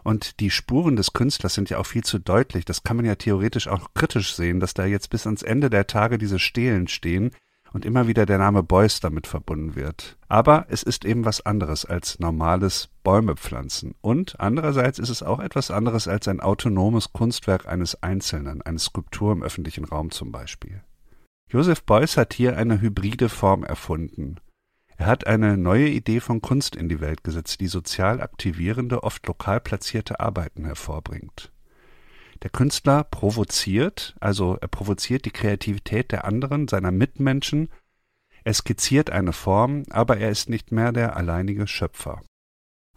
Und 0.03 0.39
die 0.39 0.49
Spuren 0.49 0.95
des 0.95 1.13
Künstlers 1.13 1.53
sind 1.53 1.69
ja 1.69 1.77
auch 1.77 1.85
viel 1.85 2.03
zu 2.03 2.17
deutlich. 2.17 2.65
Das 2.65 2.83
kann 2.83 2.97
man 2.97 3.05
ja 3.05 3.15
theoretisch 3.15 3.67
auch 3.67 3.93
kritisch 3.93 4.33
sehen, 4.33 4.59
dass 4.59 4.73
da 4.73 4.85
jetzt 4.85 5.11
bis 5.11 5.27
ans 5.27 5.43
Ende 5.43 5.69
der 5.69 5.85
Tage 5.85 6.17
diese 6.17 6.39
Stelen 6.39 6.87
stehen 6.87 7.31
und 7.73 7.85
immer 7.85 8.07
wieder 8.07 8.25
der 8.25 8.39
Name 8.39 8.63
Beuys 8.63 8.99
damit 8.99 9.27
verbunden 9.27 9.75
wird. 9.75 10.17
Aber 10.27 10.65
es 10.69 10.83
ist 10.83 11.05
eben 11.05 11.23
was 11.23 11.45
anderes 11.45 11.85
als 11.85 12.19
normales 12.19 12.89
Bäume 13.03 13.35
pflanzen. 13.35 13.95
Und 14.01 14.39
andererseits 14.39 14.99
ist 14.99 15.09
es 15.09 15.23
auch 15.23 15.39
etwas 15.39 15.71
anderes 15.71 16.07
als 16.07 16.27
ein 16.27 16.39
autonomes 16.39 17.13
Kunstwerk 17.13 17.67
eines 17.67 18.01
Einzelnen, 18.01 18.63
eine 18.63 18.79
Skulptur 18.79 19.31
im 19.31 19.43
öffentlichen 19.43 19.85
Raum 19.85 20.09
zum 20.09 20.31
Beispiel. 20.31 20.81
Joseph 21.51 21.83
Beuys 21.83 22.15
hat 22.15 22.33
hier 22.33 22.55
eine 22.55 22.79
hybride 22.79 23.27
Form 23.27 23.65
erfunden. 23.65 24.39
Er 24.95 25.07
hat 25.07 25.27
eine 25.27 25.57
neue 25.57 25.89
Idee 25.89 26.21
von 26.21 26.41
Kunst 26.41 26.77
in 26.77 26.87
die 26.87 27.01
Welt 27.01 27.25
gesetzt, 27.25 27.59
die 27.59 27.67
sozial 27.67 28.21
aktivierende, 28.21 29.03
oft 29.03 29.27
lokal 29.27 29.59
platzierte 29.59 30.21
Arbeiten 30.21 30.63
hervorbringt. 30.63 31.51
Der 32.41 32.51
Künstler 32.51 33.03
provoziert, 33.03 34.15
also 34.21 34.55
er 34.61 34.69
provoziert 34.69 35.25
die 35.25 35.31
Kreativität 35.31 36.13
der 36.13 36.23
anderen, 36.23 36.69
seiner 36.69 36.91
Mitmenschen, 36.91 37.67
er 38.45 38.53
skizziert 38.53 39.09
eine 39.09 39.33
Form, 39.33 39.83
aber 39.89 40.17
er 40.17 40.29
ist 40.29 40.49
nicht 40.49 40.71
mehr 40.71 40.93
der 40.93 41.17
alleinige 41.17 41.67
Schöpfer. 41.67 42.21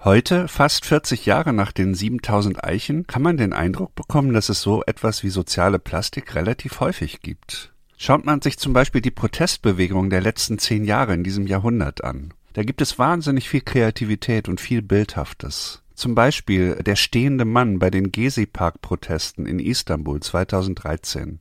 Heute, 0.04 0.46
fast 0.46 0.84
40 0.86 1.26
Jahre 1.26 1.52
nach 1.52 1.72
den 1.72 1.94
7000 1.94 2.62
Eichen, 2.62 3.08
kann 3.08 3.22
man 3.22 3.36
den 3.36 3.52
Eindruck 3.52 3.96
bekommen, 3.96 4.32
dass 4.32 4.48
es 4.48 4.62
so 4.62 4.84
etwas 4.84 5.24
wie 5.24 5.30
soziale 5.30 5.80
Plastik 5.80 6.36
relativ 6.36 6.78
häufig 6.78 7.20
gibt. 7.20 7.73
Schaut 7.96 8.24
man 8.24 8.42
sich 8.42 8.58
zum 8.58 8.72
Beispiel 8.72 9.00
die 9.00 9.10
Protestbewegung 9.10 10.10
der 10.10 10.20
letzten 10.20 10.58
zehn 10.58 10.84
Jahre 10.84 11.14
in 11.14 11.24
diesem 11.24 11.46
Jahrhundert 11.46 12.04
an. 12.04 12.34
Da 12.54 12.62
gibt 12.62 12.80
es 12.80 12.98
wahnsinnig 12.98 13.48
viel 13.48 13.62
Kreativität 13.62 14.48
und 14.48 14.60
viel 14.60 14.82
Bildhaftes. 14.82 15.82
Zum 15.94 16.14
Beispiel 16.14 16.74
der 16.76 16.96
stehende 16.96 17.44
Mann 17.44 17.78
bei 17.78 17.90
den 17.90 18.10
Gezi-Park-Protesten 18.10 19.46
in 19.46 19.60
Istanbul 19.60 20.20
2013. 20.20 21.40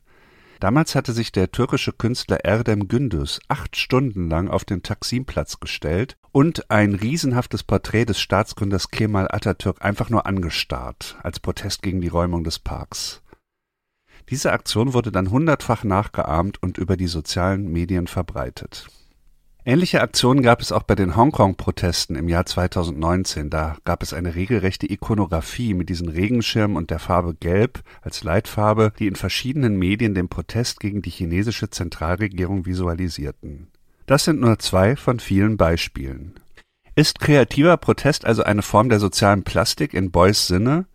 Damals 0.59 0.95
hatte 0.95 1.11
sich 1.11 1.31
der 1.31 1.51
türkische 1.51 1.91
Künstler 1.91 2.45
Erdem 2.45 2.87
Gündüz 2.87 3.41
acht 3.49 3.75
Stunden 3.75 4.29
lang 4.29 4.47
auf 4.47 4.63
den 4.63 4.81
Taksimplatz 4.81 5.59
gestellt 5.59 6.15
und 6.31 6.71
ein 6.71 6.95
riesenhaftes 6.95 7.63
Porträt 7.63 8.05
des 8.05 8.21
Staatsgründers 8.21 8.89
Kemal 8.89 9.27
Atatürk 9.29 9.83
einfach 9.83 10.09
nur 10.09 10.25
angestarrt, 10.25 11.17
als 11.21 11.41
Protest 11.41 11.81
gegen 11.81 11.99
die 11.99 12.07
Räumung 12.07 12.45
des 12.45 12.59
Parks. 12.59 13.22
Diese 14.33 14.51
Aktion 14.51 14.95
wurde 14.95 15.11
dann 15.11 15.29
hundertfach 15.29 15.83
nachgeahmt 15.83 16.57
und 16.63 16.79
über 16.79 16.97
die 16.97 17.05
sozialen 17.05 17.71
Medien 17.71 18.07
verbreitet. 18.07 18.87
Ähnliche 19.63 20.01
Aktionen 20.01 20.41
gab 20.41 20.59
es 20.59 20.71
auch 20.71 20.81
bei 20.81 20.95
den 20.95 21.15
Hongkong-Protesten 21.15 22.15
im 22.15 22.27
Jahr 22.27 22.47
2019. 22.47 23.51
Da 23.51 23.77
gab 23.85 24.01
es 24.01 24.11
eine 24.11 24.33
regelrechte 24.33 24.91
Ikonografie 24.91 25.75
mit 25.75 25.89
diesen 25.89 26.09
Regenschirmen 26.09 26.77
und 26.77 26.89
der 26.89 26.97
Farbe 26.97 27.35
Gelb 27.35 27.83
als 28.01 28.23
Leitfarbe, 28.23 28.91
die 28.97 29.05
in 29.05 29.15
verschiedenen 29.15 29.77
Medien 29.77 30.15
den 30.15 30.29
Protest 30.29 30.79
gegen 30.79 31.03
die 31.03 31.11
chinesische 31.11 31.69
Zentralregierung 31.69 32.65
visualisierten. 32.65 33.67
Das 34.07 34.23
sind 34.23 34.41
nur 34.41 34.57
zwei 34.57 34.95
von 34.95 35.19
vielen 35.19 35.57
Beispielen. 35.57 36.33
Ist 36.95 37.19
kreativer 37.19 37.77
Protest 37.77 38.25
also 38.25 38.41
eine 38.41 38.63
Form 38.63 38.89
der 38.89 38.99
sozialen 38.99 39.43
Plastik 39.43 39.93
in 39.93 40.09
Beuys 40.09 40.47
Sinne? 40.47 40.87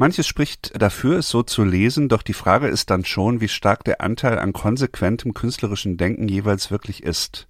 Manches 0.00 0.28
spricht 0.28 0.80
dafür, 0.80 1.18
es 1.18 1.28
so 1.28 1.42
zu 1.42 1.64
lesen, 1.64 2.08
doch 2.08 2.22
die 2.22 2.32
Frage 2.32 2.68
ist 2.68 2.88
dann 2.88 3.04
schon, 3.04 3.40
wie 3.40 3.48
stark 3.48 3.82
der 3.82 4.00
Anteil 4.00 4.38
an 4.38 4.52
konsequentem 4.52 5.34
künstlerischen 5.34 5.96
Denken 5.96 6.28
jeweils 6.28 6.70
wirklich 6.70 7.02
ist. 7.02 7.48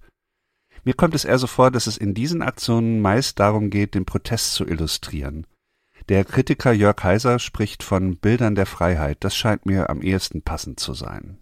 Mir 0.83 0.95
kommt 0.95 1.13
es 1.13 1.25
eher 1.25 1.37
so 1.37 1.45
vor, 1.45 1.69
dass 1.69 1.85
es 1.85 1.95
in 1.95 2.15
diesen 2.15 2.41
Aktionen 2.41 3.01
meist 3.01 3.39
darum 3.39 3.69
geht, 3.69 3.93
den 3.93 4.05
Protest 4.05 4.55
zu 4.55 4.65
illustrieren. 4.65 5.45
Der 6.07 6.25
Kritiker 6.25 6.71
Jörg 6.71 7.03
Heiser 7.03 7.37
spricht 7.37 7.83
von 7.83 8.17
Bildern 8.17 8.55
der 8.55 8.65
Freiheit, 8.65 9.17
das 9.19 9.35
scheint 9.35 9.67
mir 9.67 9.91
am 9.91 10.01
ehesten 10.01 10.41
passend 10.41 10.79
zu 10.79 10.95
sein. 10.95 11.37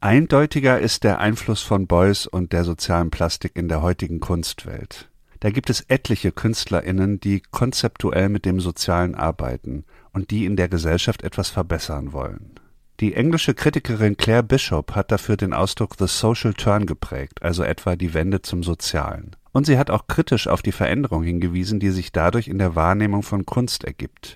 Eindeutiger 0.00 0.80
ist 0.80 1.04
der 1.04 1.18
Einfluss 1.18 1.60
von 1.60 1.86
Beuys 1.86 2.26
und 2.26 2.54
der 2.54 2.64
sozialen 2.64 3.10
Plastik 3.10 3.54
in 3.54 3.68
der 3.68 3.82
heutigen 3.82 4.18
Kunstwelt. 4.18 5.09
Da 5.40 5.50
gibt 5.50 5.70
es 5.70 5.80
etliche 5.88 6.32
KünstlerInnen, 6.32 7.18
die 7.18 7.40
konzeptuell 7.40 8.28
mit 8.28 8.44
dem 8.44 8.60
Sozialen 8.60 9.14
arbeiten 9.14 9.84
und 10.12 10.30
die 10.30 10.44
in 10.44 10.56
der 10.56 10.68
Gesellschaft 10.68 11.22
etwas 11.22 11.48
verbessern 11.48 12.12
wollen. 12.12 12.60
Die 13.00 13.14
englische 13.14 13.54
Kritikerin 13.54 14.18
Claire 14.18 14.42
Bishop 14.42 14.94
hat 14.94 15.10
dafür 15.10 15.38
den 15.38 15.54
Ausdruck 15.54 15.94
The 15.98 16.06
Social 16.06 16.52
Turn 16.52 16.84
geprägt, 16.84 17.42
also 17.42 17.62
etwa 17.62 17.96
die 17.96 18.12
Wende 18.12 18.42
zum 18.42 18.62
Sozialen. 18.62 19.34
Und 19.52 19.64
sie 19.64 19.78
hat 19.78 19.90
auch 19.90 20.06
kritisch 20.06 20.46
auf 20.46 20.60
die 20.60 20.72
Veränderung 20.72 21.22
hingewiesen, 21.22 21.80
die 21.80 21.90
sich 21.90 22.12
dadurch 22.12 22.46
in 22.46 22.58
der 22.58 22.76
Wahrnehmung 22.76 23.22
von 23.22 23.46
Kunst 23.46 23.84
ergibt. 23.84 24.34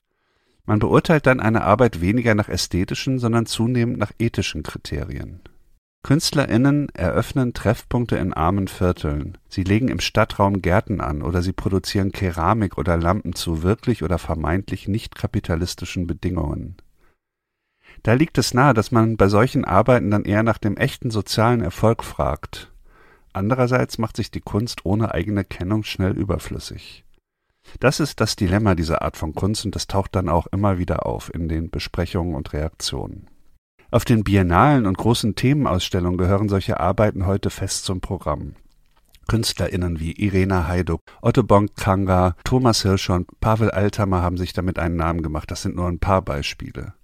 Man 0.65 0.79
beurteilt 0.79 1.27
dann 1.27 1.41
eine 1.41 1.63
Arbeit 1.63 2.01
weniger 2.01 2.35
nach 2.35 2.49
ästhetischen, 2.49 3.19
sondern 3.19 3.45
zunehmend 3.45 3.99
nach 3.99 4.13
ethischen 4.19 4.63
Kriterien. 4.63 5.41
KünstlerInnen 6.05 6.91
eröffnen 6.91 7.55
Treffpunkte 7.55 8.17
in 8.17 8.35
armen 8.35 8.69
Vierteln. 8.69 9.39
Sie 9.49 9.65
legen 9.65 9.89
im 9.89 10.01
Stadtraum 10.01 10.61
Gärten 10.61 11.01
an 11.01 11.23
oder 11.23 11.41
sie 11.41 11.55
produzieren 11.55 12.13
Keramik 12.13 12.77
oder 12.77 12.99
Lampen 12.99 13.35
zu 13.35 13.63
wirklich 13.63 14.03
oder 14.03 14.19
vermeintlich 14.19 14.87
nicht 14.87 15.15
kapitalistischen 15.15 16.07
Bedingungen. 16.07 16.77
Da 18.03 18.13
liegt 18.13 18.37
es 18.37 18.53
nahe, 18.53 18.75
dass 18.75 18.93
man 18.93 19.17
bei 19.17 19.29
solchen 19.29 19.65
Arbeiten 19.65 20.11
dann 20.11 20.27
eher 20.27 20.43
nach 20.43 20.59
dem 20.59 20.77
echten 20.77 21.11
sozialen 21.11 21.63
Erfolg 21.63 22.05
fragt. 22.05 22.71
Andererseits 23.33 23.97
macht 23.97 24.19
sich 24.19 24.31
die 24.31 24.43
Kunst 24.43 24.85
ohne 24.85 25.15
eigene 25.15 25.43
Kennung 25.43 25.85
schnell 25.85 26.13
überflüssig. 26.13 27.07
Das 27.81 27.99
ist 27.99 28.21
das 28.21 28.37
Dilemma 28.37 28.75
dieser 28.75 29.01
Art 29.01 29.17
von 29.17 29.35
Kunst 29.35 29.65
und 29.65 29.75
das 29.75 29.87
taucht 29.87 30.15
dann 30.15 30.29
auch 30.29 30.49
immer 30.49 30.77
wieder 30.77 31.07
auf 31.07 31.33
in 31.33 31.49
den 31.49 31.71
Besprechungen 31.71 32.35
und 32.35 32.53
Reaktionen. 32.53 33.31
Auf 33.95 34.05
den 34.05 34.25
Biennalen 34.25 34.87
und 34.87 34.99
großen 34.99 35.37
Themenausstellungen 35.37 36.19
gehören 36.19 36.49
solche 36.49 36.81
Arbeiten 36.81 37.27
heute 37.27 37.49
fest 37.49 37.85
zum 37.85 38.01
Programm. 38.01 38.57
KünstlerInnen 39.29 40.01
wie 40.01 40.11
Irena 40.11 40.67
Heiduk, 40.67 41.01
Otto 41.23 41.45
Bonk-Kanga, 41.45 42.35
Thomas 42.43 42.83
Hirscher 42.83 43.15
und 43.15 43.39
Pavel 43.39 43.71
Altamer 43.71 44.21
haben 44.21 44.37
sich 44.37 44.53
damit 44.53 44.81
einen 44.81 44.97
Namen 44.97 45.23
gemacht. 45.23 45.49
Das 45.49 45.63
sind 45.63 45.77
nur 45.77 45.87
ein 45.87 46.01
paar 46.01 46.23
Beispiele. 46.23 46.95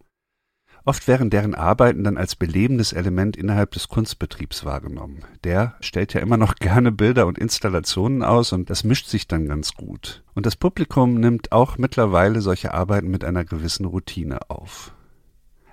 Oft 0.85 1.07
wären 1.07 1.31
deren 1.31 1.55
Arbeiten 1.55 2.03
dann 2.03 2.17
als 2.17 2.35
belebendes 2.35 2.93
Element 2.93 3.37
innerhalb 3.37 3.71
des 3.71 3.87
Kunstbetriebs 3.87 4.65
wahrgenommen. 4.65 5.23
Der 5.45 5.77
stellt 5.79 6.13
ja 6.13 6.21
immer 6.21 6.39
noch 6.39 6.55
gerne 6.59 6.91
Bilder 6.91 7.29
und 7.29 7.39
Installationen 7.39 8.25
aus 8.25 8.53
und 8.53 8.69
das 8.69 8.83
mischt 8.83 9.07
sich 9.07 9.29
dann 9.29 9.47
ganz 9.47 9.75
gut. 9.75 10.25
Und 10.35 10.45
das 10.45 10.57
Publikum 10.57 11.21
nimmt 11.21 11.53
auch 11.53 11.79
mittlerweile 11.79 12.41
solche 12.41 12.75
Arbeiten 12.75 13.13
mit 13.13 13.23
einer 13.23 13.45
gewissen 13.45 13.85
Routine 13.85 14.51
auf. 14.51 14.93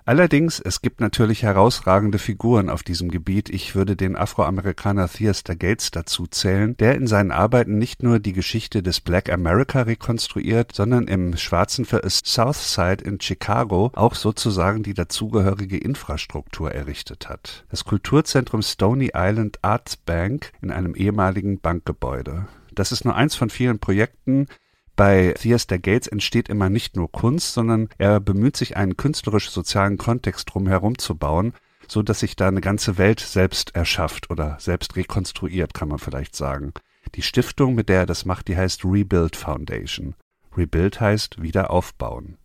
Allerdings, 0.08 0.62
es 0.62 0.82
gibt 0.82 1.02
natürlich 1.02 1.44
herausragende 1.44 2.18
Figuren 2.18 2.70
auf 2.70 2.82
diesem 2.82 3.12
Gebiet. 3.12 3.50
Ich 3.50 3.76
würde 3.76 3.98
den 3.98 4.16
Afroamerikaner 4.16 5.10
Theaster 5.10 5.54
Gates 5.54 5.92
dazu 5.92 6.28
zählen, 6.28 6.78
der 6.78 6.96
in 6.96 7.08
seinen 7.08 7.32
Arbeiten 7.32 7.78
nicht 7.78 8.04
nur 8.04 8.20
die 8.20 8.32
Geschichte 8.32 8.82
des 8.82 9.02
Black 9.02 9.30
America 9.30 9.82
rekonstruiert, 9.82 10.72
sondern 10.74 11.10
im 11.10 11.36
schwarzen 11.36 11.86
Southside 11.86 13.04
in 13.04 13.20
Chicago 13.20 13.92
auch 13.96 14.16
sozusagen 14.16 14.82
die 14.82 14.94
dazugehörige 14.94 15.78
Infrastruktur 15.78 16.72
errichtet 16.72 17.28
hat. 17.28 17.66
Das 17.70 17.84
Kulturzentrum 17.84 18.62
Stony 18.62 19.12
Island 19.14 19.60
Arts 19.62 19.98
Bank 19.98 20.54
in 20.62 20.72
einem 20.72 20.96
ehemaligen 20.96 21.60
Bankgebäude. 21.60 22.48
Das 22.74 22.94
ist 22.94 23.04
nur 23.04 23.16
eins 23.18 23.36
von 23.36 23.50
vielen 23.50 23.80
Projekten, 23.80 24.48
bei 24.98 25.34
Theaster 25.40 25.80
Gates 25.80 26.08
entsteht 26.08 26.50
immer 26.50 26.70
nicht 26.70 26.98
nur 26.98 27.10
Kunst, 27.10 27.54
sondern 27.54 27.88
er 27.98 28.20
bemüht 28.20 28.58
sich, 28.58 28.76
einen 28.76 28.98
künstlerisch-sozialen 28.98 29.98
Kontext 29.98 30.54
drumherum 30.54 30.98
zu 30.98 31.16
bauen, 31.16 31.54
so 31.88 32.04
dass 32.04 32.20
sich 32.20 32.36
da 32.36 32.50
eine 32.50 32.60
ganze 32.60 32.98
Welt 32.98 33.22
selbst 33.22 33.76
erschafft 33.76 34.30
oder 34.30 34.58
selbst 34.60 34.98
rekonstruiert, 34.98 35.74
kann 35.74 35.88
man 35.88 36.00
vielleicht 36.00 36.36
sagen. 36.36 36.74
Die 37.16 37.22
Stiftung, 37.22 37.76
mit 37.76 37.88
der 37.88 38.00
er 38.00 38.06
das 38.06 38.26
macht, 38.26 38.50
die 38.50 38.58
heißt 38.58 38.84
Rebuild 38.84 39.38
Foundation. 39.38 40.16
Rebuild 40.58 41.00
heißt 41.00 41.42
wieder 41.42 41.72
aufbauen. 41.72 42.38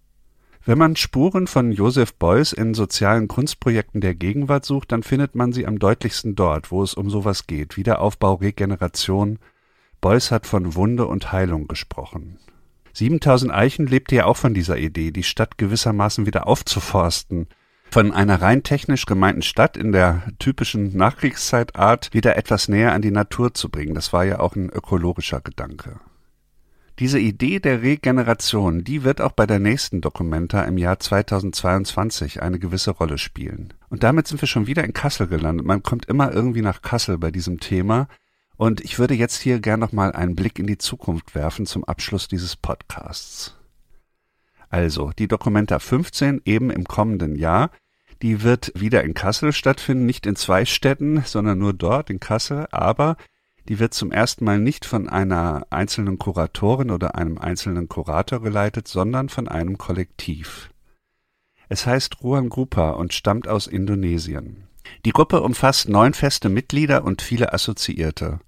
Wenn 0.64 0.78
man 0.78 0.94
Spuren 0.94 1.48
von 1.48 1.72
Joseph 1.72 2.14
Beuys 2.14 2.52
in 2.52 2.74
sozialen 2.74 3.26
Kunstprojekten 3.26 4.00
der 4.00 4.14
Gegenwart 4.14 4.64
sucht, 4.64 4.92
dann 4.92 5.02
findet 5.02 5.34
man 5.34 5.52
sie 5.52 5.66
am 5.66 5.80
deutlichsten 5.80 6.36
dort, 6.36 6.70
wo 6.70 6.84
es 6.84 6.94
um 6.94 7.10
sowas 7.10 7.48
geht. 7.48 7.76
Wiederaufbau, 7.76 8.34
Regeneration, 8.34 9.40
Beuys 10.02 10.32
hat 10.32 10.46
von 10.46 10.74
Wunde 10.74 11.06
und 11.06 11.32
Heilung 11.32 11.68
gesprochen. 11.68 12.38
7000 12.92 13.52
Eichen 13.52 13.86
lebte 13.86 14.16
ja 14.16 14.26
auch 14.26 14.36
von 14.36 14.52
dieser 14.52 14.76
Idee, 14.76 15.12
die 15.12 15.22
Stadt 15.22 15.56
gewissermaßen 15.56 16.26
wieder 16.26 16.46
aufzuforsten, 16.46 17.46
von 17.88 18.12
einer 18.12 18.42
rein 18.42 18.64
technisch 18.64 19.06
gemeinten 19.06 19.42
Stadt 19.42 19.76
in 19.76 19.92
der 19.92 20.22
typischen 20.38 20.96
Nachkriegszeitart 20.96 22.12
wieder 22.12 22.36
etwas 22.36 22.66
näher 22.68 22.92
an 22.92 23.00
die 23.00 23.10
Natur 23.12 23.54
zu 23.54 23.70
bringen. 23.70 23.94
Das 23.94 24.12
war 24.12 24.24
ja 24.24 24.40
auch 24.40 24.56
ein 24.56 24.70
ökologischer 24.70 25.40
Gedanke. 25.40 26.00
Diese 26.98 27.20
Idee 27.20 27.60
der 27.60 27.82
Regeneration, 27.82 28.82
die 28.82 29.04
wird 29.04 29.20
auch 29.20 29.32
bei 29.32 29.46
der 29.46 29.60
nächsten 29.60 30.00
Dokumenta 30.00 30.62
im 30.64 30.78
Jahr 30.78 30.98
2022 30.98 32.42
eine 32.42 32.58
gewisse 32.58 32.90
Rolle 32.90 33.18
spielen. 33.18 33.72
Und 33.88 34.02
damit 34.02 34.26
sind 34.26 34.40
wir 34.42 34.48
schon 34.48 34.66
wieder 34.66 34.84
in 34.84 34.92
Kassel 34.92 35.28
gelandet. 35.28 35.64
Man 35.64 35.82
kommt 35.82 36.06
immer 36.06 36.32
irgendwie 36.32 36.62
nach 36.62 36.82
Kassel 36.82 37.18
bei 37.18 37.30
diesem 37.30 37.60
Thema. 37.60 38.08
Und 38.62 38.80
ich 38.80 39.00
würde 39.00 39.14
jetzt 39.14 39.40
hier 39.40 39.58
gern 39.58 39.80
nochmal 39.80 40.12
einen 40.12 40.36
Blick 40.36 40.60
in 40.60 40.68
die 40.68 40.78
Zukunft 40.78 41.34
werfen 41.34 41.66
zum 41.66 41.82
Abschluss 41.82 42.28
dieses 42.28 42.54
Podcasts. 42.54 43.56
Also, 44.68 45.10
die 45.18 45.26
Documenta 45.26 45.80
15 45.80 46.42
eben 46.44 46.70
im 46.70 46.84
kommenden 46.84 47.34
Jahr, 47.34 47.72
die 48.22 48.44
wird 48.44 48.70
wieder 48.76 49.02
in 49.02 49.14
Kassel 49.14 49.52
stattfinden, 49.52 50.06
nicht 50.06 50.26
in 50.26 50.36
zwei 50.36 50.64
Städten, 50.64 51.24
sondern 51.24 51.58
nur 51.58 51.72
dort 51.72 52.08
in 52.08 52.20
Kassel, 52.20 52.68
aber 52.70 53.16
die 53.68 53.80
wird 53.80 53.94
zum 53.94 54.12
ersten 54.12 54.44
Mal 54.44 54.60
nicht 54.60 54.84
von 54.84 55.08
einer 55.08 55.66
einzelnen 55.70 56.20
Kuratorin 56.20 56.92
oder 56.92 57.16
einem 57.16 57.38
einzelnen 57.38 57.88
Kurator 57.88 58.40
geleitet, 58.42 58.86
sondern 58.86 59.28
von 59.28 59.48
einem 59.48 59.76
Kollektiv. 59.76 60.70
Es 61.68 61.84
heißt 61.84 62.22
Ruang 62.22 62.48
Grupa 62.48 62.90
und 62.90 63.12
stammt 63.12 63.48
aus 63.48 63.66
Indonesien. 63.66 64.68
Die 65.04 65.10
Gruppe 65.10 65.40
umfasst 65.42 65.88
neun 65.88 66.14
feste 66.14 66.48
Mitglieder 66.48 67.02
und 67.02 67.22
viele 67.22 67.52
Assoziierte. 67.52 68.38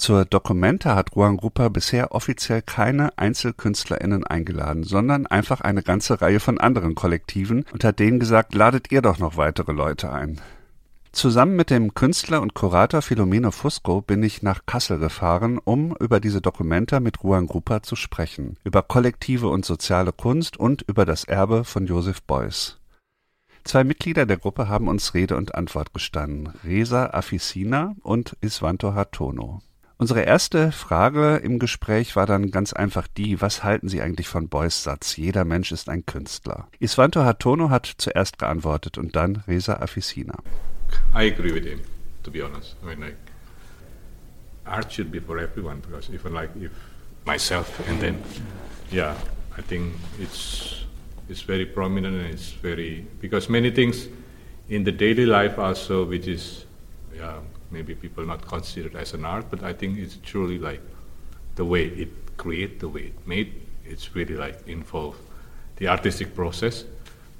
Zur 0.00 0.24
Documenta 0.24 0.96
hat 0.96 1.14
Ruang 1.14 1.38
Rupa 1.38 1.68
bisher 1.68 2.12
offiziell 2.12 2.62
keine 2.62 3.18
EinzelkünstlerInnen 3.18 4.26
eingeladen, 4.26 4.82
sondern 4.82 5.26
einfach 5.26 5.60
eine 5.60 5.82
ganze 5.82 6.22
Reihe 6.22 6.40
von 6.40 6.56
anderen 6.56 6.94
Kollektiven 6.94 7.66
und 7.70 7.84
hat 7.84 7.98
denen 7.98 8.18
gesagt, 8.18 8.54
ladet 8.54 8.90
ihr 8.92 9.02
doch 9.02 9.18
noch 9.18 9.36
weitere 9.36 9.72
Leute 9.72 10.10
ein. 10.10 10.40
Zusammen 11.12 11.54
mit 11.54 11.68
dem 11.68 11.92
Künstler 11.92 12.40
und 12.40 12.54
Kurator 12.54 13.02
Filomeno 13.02 13.50
Fusco 13.50 14.00
bin 14.00 14.22
ich 14.22 14.42
nach 14.42 14.64
Kassel 14.64 14.98
gefahren, 14.98 15.58
um 15.62 15.94
über 16.00 16.18
diese 16.18 16.40
Documenta 16.40 16.98
mit 16.98 17.22
Ruang 17.22 17.50
Rupa 17.50 17.82
zu 17.82 17.94
sprechen, 17.94 18.56
über 18.64 18.82
kollektive 18.82 19.48
und 19.48 19.66
soziale 19.66 20.12
Kunst 20.12 20.56
und 20.56 20.80
über 20.80 21.04
das 21.04 21.24
Erbe 21.24 21.64
von 21.64 21.86
Joseph 21.86 22.22
Beuys. 22.22 22.78
Zwei 23.64 23.84
Mitglieder 23.84 24.24
der 24.24 24.38
Gruppe 24.38 24.66
haben 24.66 24.88
uns 24.88 25.12
Rede 25.12 25.36
und 25.36 25.54
Antwort 25.54 25.92
gestanden, 25.92 26.54
Reza 26.64 27.10
Afisina 27.12 27.96
und 28.00 28.34
Isvanto 28.40 28.94
Hartono. 28.94 29.60
Unsere 30.00 30.22
erste 30.22 30.72
Frage 30.72 31.36
im 31.44 31.58
Gespräch 31.58 32.16
war 32.16 32.24
dann 32.24 32.50
ganz 32.50 32.72
einfach 32.72 33.06
die, 33.06 33.42
was 33.42 33.62
halten 33.62 33.90
Sie 33.90 34.00
eigentlich 34.00 34.28
von 34.28 34.48
Beuys 34.48 34.82
Satz, 34.82 35.18
jeder 35.18 35.44
Mensch 35.44 35.72
ist 35.72 35.90
ein 35.90 36.06
Künstler? 36.06 36.68
Isvanto 36.78 37.22
Hatono 37.22 37.68
hat 37.68 37.96
zuerst 37.98 38.38
geantwortet 38.38 38.96
und 38.96 39.14
dann 39.14 39.44
Reza 39.46 39.74
Afisina. 39.74 40.38
I 41.14 41.30
agree 41.30 41.52
with 41.52 41.64
him, 41.66 41.80
to 42.22 42.30
be 42.30 42.42
honest. 42.42 42.76
I 42.82 42.86
mean, 42.86 43.00
like, 43.00 43.16
art 44.64 44.90
should 44.90 45.12
be 45.12 45.20
for 45.20 45.36
everyone 45.36 45.82
because 45.82 46.10
even 46.10 46.32
like 46.32 46.48
if 46.56 46.70
myself 47.26 47.66
and 47.86 48.00
then, 48.00 48.16
yeah, 48.90 49.14
I 49.58 49.60
think 49.60 49.92
it's 50.18 50.86
it's 51.28 51.42
very 51.42 51.66
prominent 51.66 52.16
and 52.16 52.32
it's 52.32 52.52
very 52.62 53.04
because 53.20 53.50
many 53.50 53.70
things 53.70 54.08
in 54.70 54.84
the 54.84 54.92
daily 54.92 55.26
life 55.26 55.58
also, 55.58 56.06
which 56.06 56.26
is 56.26 56.64
yeah, 57.14 57.40
maybe 57.70 57.94
people 57.94 58.24
not 58.24 58.46
consider 58.46 58.88
it 58.88 58.96
as 58.96 59.14
an 59.14 59.24
art, 59.24 59.46
but 59.50 59.62
I 59.62 59.72
think 59.72 59.98
it's 59.98 60.18
truly 60.22 60.58
like 60.58 60.80
the 61.56 61.64
way 61.64 61.84
it 61.84 62.08
create, 62.36 62.80
the 62.80 62.88
way 62.88 63.12
it 63.12 63.26
made. 63.26 63.54
It's 63.84 64.14
really 64.14 64.36
like 64.36 64.66
involve 64.66 65.16
the 65.76 65.88
artistic 65.88 66.34
process, 66.34 66.84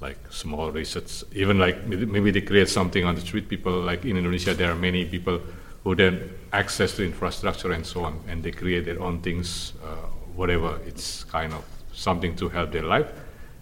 like 0.01 0.19
small 0.31 0.71
research, 0.71 1.25
even 1.33 1.59
like 1.59 1.87
maybe 1.87 2.31
they 2.31 2.41
create 2.41 2.69
something 2.69 3.05
on 3.05 3.15
the 3.15 3.21
street. 3.21 3.49
People 3.49 3.81
like 3.81 4.05
in 4.05 4.17
Indonesia, 4.17 4.55
there 4.55 4.71
are 4.71 4.77
many 4.77 5.05
people 5.05 5.41
who 5.85 5.95
then 5.95 6.31
access 6.53 6.97
to 6.97 7.05
infrastructure 7.05 7.73
and 7.73 7.87
so 7.87 8.05
on, 8.05 8.21
and 8.29 8.43
they 8.43 8.51
create 8.51 8.85
their 8.85 9.01
own 9.01 9.21
things, 9.21 9.73
uh, 9.85 10.07
whatever. 10.35 10.79
It's 10.87 11.25
kind 11.25 11.53
of 11.53 11.65
something 11.93 12.37
to 12.37 12.49
help 12.49 12.73
their 12.73 12.83
life, 12.83 13.11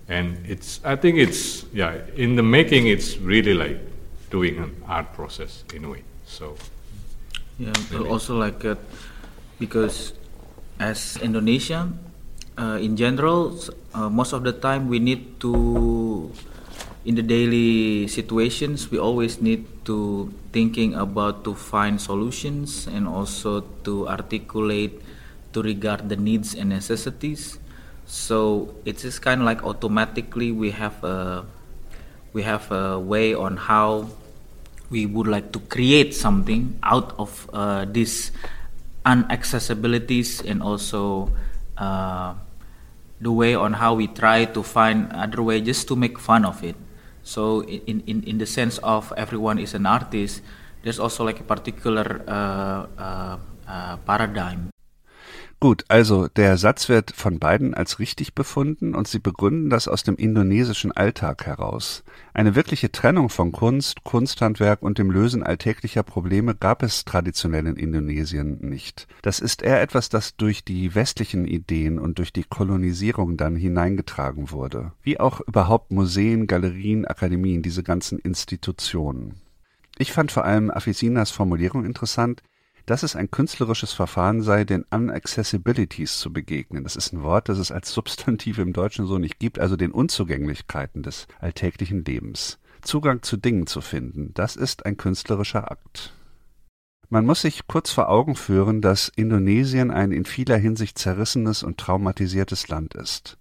and 0.09 0.39
it's 0.47 0.81
I 0.85 0.97
think 0.97 1.19
it's 1.19 1.65
yeah 1.73 2.01
in 2.17 2.37
the 2.37 2.43
making. 2.43 2.87
It's 2.87 3.19
really 3.19 3.55
like 3.55 3.79
doing 4.31 4.59
an 4.59 4.83
art 4.87 5.13
process 5.13 5.65
in 5.75 5.85
a 5.85 5.91
way. 5.91 6.03
So 6.29 6.55
yeah, 7.57 7.75
but 7.91 8.05
also 8.07 8.37
like 8.37 8.63
uh, 8.65 8.77
because 9.59 10.13
as 10.79 11.17
Indonesia, 11.19 11.91
uh, 12.61 12.79
in 12.79 12.95
general, 12.95 13.57
uh, 13.97 14.13
most 14.13 14.37
of 14.37 14.45
the 14.45 14.53
time 14.53 14.87
we 14.93 15.01
need 15.01 15.41
to 15.41 16.31
in 17.09 17.17
the 17.17 17.25
daily 17.25 18.07
situations 18.07 18.93
we 18.93 18.99
always 19.01 19.41
need 19.41 19.65
to 19.89 20.29
thinking 20.53 20.93
about 20.93 21.41
to 21.43 21.57
find 21.57 21.97
solutions 21.97 22.85
and 22.85 23.09
also 23.09 23.65
to 23.81 24.05
articulate 24.05 25.01
to 25.57 25.63
regard 25.63 26.13
the 26.13 26.17
needs 26.17 26.53
and 26.53 26.69
necessities. 26.69 27.57
So 28.05 28.75
it's 28.85 29.03
just 29.03 29.25
kind 29.25 29.41
of 29.41 29.47
like 29.49 29.65
automatically 29.65 30.53
we 30.53 30.71
have 30.77 31.01
a 31.03 31.49
we 32.33 32.45
have 32.45 32.71
a 32.71 33.01
way 33.01 33.33
on 33.33 33.57
how 33.57 34.13
we 34.91 35.07
would 35.07 35.27
like 35.27 35.53
to 35.53 35.61
create 35.69 36.15
something 36.15 36.79
out 36.83 37.15
of 37.19 37.49
uh, 37.53 37.85
these 37.85 38.33
inaccessibilities 39.05 40.45
and 40.45 40.63
also 40.63 41.31
uh, 41.77 42.35
the 43.21 43.33
way 43.33 43.55
on 43.55 43.75
how 43.75 43.95
we 43.95 44.07
try 44.07 44.45
to 44.45 44.63
find 44.63 45.13
other 45.13 45.43
way 45.43 45.61
just 45.61 45.89
to 45.89 45.97
make 45.97 46.19
fun 46.19 46.45
of 46.45 46.63
it. 46.63 46.77
So 47.23 47.63
in, 47.65 48.03
in, 48.07 48.23
in 48.25 48.39
the 48.39 48.47
sense 48.47 48.79
of 48.79 49.13
everyone 49.17 49.59
is 49.59 49.75
an 49.75 49.87
artist, 49.87 50.41
there's 50.83 50.99
also 50.99 51.25
like 51.25 51.41
a 51.41 51.45
particular 51.45 52.23
uh, 52.27 52.87
uh, 52.97 53.39
uh, 53.69 53.97
paradigm. 53.99 54.71
Gut, 55.61 55.85
also 55.89 56.29
der 56.29 56.57
Satz 56.57 56.89
wird 56.89 57.11
von 57.11 57.41
beiden 57.41 57.75
als 57.75 57.99
richtig 57.99 58.37
befunden 58.37 58.95
und 58.95 59.09
sie 59.09 59.19
begründen 59.19 59.71
das 59.71 59.89
aus 59.89 60.05
dem 60.05 60.15
indonesischen 60.15 60.93
Alltag 60.93 61.47
heraus. 61.47 62.05
Eine 62.33 62.55
wirkliche 62.55 62.93
Trennung 62.93 63.29
von 63.29 63.51
Kunst, 63.51 64.05
Kunsthandwerk 64.05 64.83
und 64.83 64.99
dem 64.99 65.11
Lösen 65.11 65.43
alltäglicher 65.43 66.05
Probleme 66.05 66.55
gab 66.55 66.85
es 66.85 67.05
traditionell 67.05 67.67
in 67.67 67.75
Indonesien 67.75 68.59
nicht. 68.61 69.09
Das 69.23 69.41
ist 69.41 69.63
eher 69.63 69.83
etwas, 69.83 70.09
das 70.09 70.37
durch 70.37 70.65
die 70.65 70.95
westlichen 70.95 71.45
Ideen 71.45 71.99
und 71.99 72.19
durch 72.19 72.33
die 72.33 72.45
Kolonisierung 72.45 73.37
dann 73.37 73.57
hineingetragen 73.57 74.53
wurde. 74.53 74.93
Wie 75.03 75.19
auch 75.19 75.41
überhaupt 75.41 75.91
Museen, 75.91 76.47
Galerien, 76.47 77.05
Akademien, 77.05 77.63
diese 77.63 77.83
ganzen 77.83 78.21
Institutionen. 78.21 79.41
Ich 80.01 80.13
fand 80.13 80.31
vor 80.31 80.45
allem 80.45 80.71
Afisinas 80.71 81.33
Formulierung 81.33 81.85
interessant, 81.85 82.45
dass 82.89 83.03
es 83.03 83.15
ein 83.15 83.31
künstlerisches 83.31 83.93
Verfahren 83.93 84.41
sei, 84.41 84.65
den 84.65 84.85
Unaccessibilities 84.91 86.19
zu 86.19 86.33
begegnen. 86.33 86.85
Das 86.85 86.97
ist 86.97 87.13
ein 87.13 87.23
Wort, 87.23 87.51
das 87.51 87.59
es 87.59 87.71
als 87.71 87.93
Substantiv 87.93 88.59
im 88.59 88.73
Deutschen 88.73 89.07
so 89.07 89.19
nicht 89.19 89.39
gibt, 89.39 89.59
also 89.59 89.77
den 89.77 89.93
Unzugänglichkeiten 89.93 91.03
des 91.03 91.29
alltäglichen 91.39 92.03
Lebens. 92.03 92.59
Zugang 92.81 93.23
zu 93.23 93.37
Dingen 93.37 93.67
zu 93.67 93.83
finden, 93.83 94.33
das 94.33 94.57
ist 94.57 94.87
ein 94.87 94.97
künstlerischer 94.97 95.71
Akt. 95.71 96.15
Man 97.11 97.27
muss 97.27 97.43
sich 97.43 97.67
kurz 97.67 97.91
vor 97.91 98.09
Augen 98.09 98.37
führen, 98.37 98.81
dass 98.81 99.13
Indonesien 99.15 99.91
ein 99.91 100.11
in 100.11 100.25
vieler 100.25 100.57
Hinsicht 100.57 100.99
zerrissenes 100.99 101.63
und 101.63 101.77
traumatisiertes 101.77 102.69
Land 102.69 102.95
ist. 102.95 103.37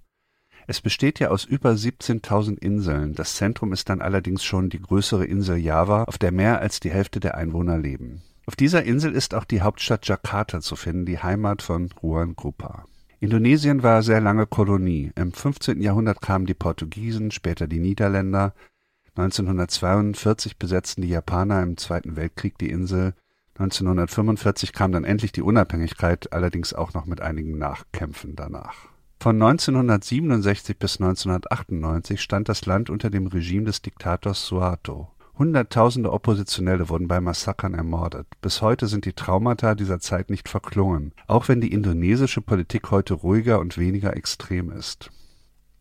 Es 0.68 0.82
besteht 0.82 1.20
ja 1.22 1.30
aus 1.30 1.46
über 1.46 1.72
17.000 1.72 2.60
Inseln, 2.60 3.14
das 3.14 3.36
Zentrum 3.36 3.72
ist 3.72 3.88
dann 3.88 4.02
allerdings 4.02 4.44
schon 4.44 4.70
die 4.70 4.82
größere 4.82 5.24
Insel 5.24 5.56
Java, 5.56 6.04
auf 6.04 6.18
der 6.18 6.34
mehr 6.34 6.60
als 6.60 6.82
die 6.82 6.92
Hälfte 6.92 7.22
der 7.22 7.36
Einwohner 7.36 7.78
leben. 7.78 8.22
Auf 8.48 8.56
dieser 8.56 8.84
Insel 8.84 9.14
ist 9.14 9.36
auch 9.36 9.44
die 9.44 9.62
Hauptstadt 9.62 10.08
Jakarta 10.08 10.62
zu 10.62 10.78
finden, 10.78 11.06
die 11.06 11.20
Heimat 11.20 11.62
von 11.62 11.90
Juan 12.02 12.34
Grupa. 12.34 12.86
Indonesien 13.20 13.84
war 13.84 14.02
sehr 14.04 14.22
lange 14.22 14.48
Kolonie. 14.48 15.12
Im 15.16 15.34
15. 15.34 15.82
Jahrhundert 15.82 16.22
kamen 16.22 16.46
die 16.46 16.54
Portugiesen, 16.54 17.32
später 17.32 17.68
die 17.68 17.80
Niederländer. 17.80 18.54
1942 19.18 20.58
besetzten 20.58 21.02
die 21.02 21.10
Japaner 21.10 21.62
im 21.62 21.76
Zweiten 21.76 22.16
Weltkrieg 22.16 22.58
die 22.58 22.70
Insel. 22.70 23.16
1945 23.56 24.72
kam 24.72 24.94
dann 24.94 25.04
endlich 25.04 25.34
die 25.34 25.42
Unabhängigkeit, 25.42 26.32
allerdings 26.32 26.74
auch 26.74 26.94
noch 26.94 27.06
mit 27.06 27.20
einigen 27.20 27.58
Nachkämpfen 27.58 28.38
danach. 28.38 28.76
Von 29.20 29.42
1967 29.42 30.78
bis 30.78 31.02
1998 31.02 32.22
stand 32.22 32.48
das 32.48 32.66
Land 32.66 32.90
unter 32.90 33.10
dem 33.10 33.28
Regime 33.28 33.66
des 33.66 33.82
Diktators 33.82 34.46
Suharto. 34.46 35.10
Hunderttausende 35.38 36.12
Oppositionelle 36.12 36.90
wurden 36.90 37.08
bei 37.08 37.22
Massakern 37.22 37.76
ermordet. 37.76 38.26
Bis 38.42 38.64
heute 38.64 38.88
sind 38.88 39.06
die 39.06 39.14
Traumata 39.14 39.76
dieser 39.76 40.00
Zeit 40.00 40.32
nicht 40.32 40.50
verklungen, 40.50 41.14
auch 41.28 41.48
wenn 41.48 41.62
die 41.62 41.72
indonesische 41.72 42.42
Politik 42.42 42.90
heute 42.90 43.14
ruhiger 43.14 43.60
und 43.60 43.78
weniger 43.78 44.18
extrem 44.18 44.72
ist. 44.72 45.12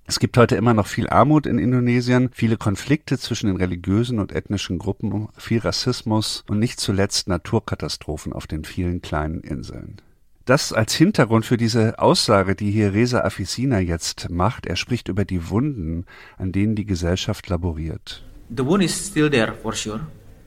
Es 0.05 0.21
gibt 0.21 0.37
heute 0.37 0.57
immer 0.57 0.75
noch 0.75 0.87
viel 0.87 1.09
Armut 1.09 1.47
in 1.47 1.59
Indonesien, 1.59 2.29
viele 2.33 2.59
Konflikte 2.59 3.19
zwischen 3.19 3.47
den 3.47 3.57
religiösen 3.57 4.21
und 4.21 4.31
ethnischen 4.31 4.79
Gruppen, 4.79 5.29
viel 5.37 5.59
Rassismus 5.59 6.45
und 6.49 6.59
nicht 6.59 6.79
zuletzt 6.79 7.27
Naturkatastrophen 7.27 8.33
auf 8.33 8.47
den 8.47 8.65
vielen 8.65 9.01
kleinen 9.01 9.41
Inseln. 9.41 9.97
Das 10.45 10.73
als 10.73 10.95
Hintergrund 10.95 11.45
für 11.45 11.57
diese 11.57 11.99
Aussage, 11.99 12.55
die 12.55 12.71
hier 12.71 12.93
Reza 12.93 13.23
Afisina 13.23 13.81
jetzt 13.81 14.31
macht. 14.31 14.67
Er 14.67 14.77
spricht 14.77 15.09
über 15.09 15.25
die 15.25 15.49
Wunden, 15.49 16.05
an 16.37 16.53
denen 16.53 16.77
die 16.77 16.87
Gesellschaft 16.87 17.49
laboriert. 17.49 18.26
The 18.51 18.65
wound 18.65 18.83
is 18.83 18.95
still 18.95 19.29
there 19.29 19.53
for 19.53 19.73
sure 19.73 20.07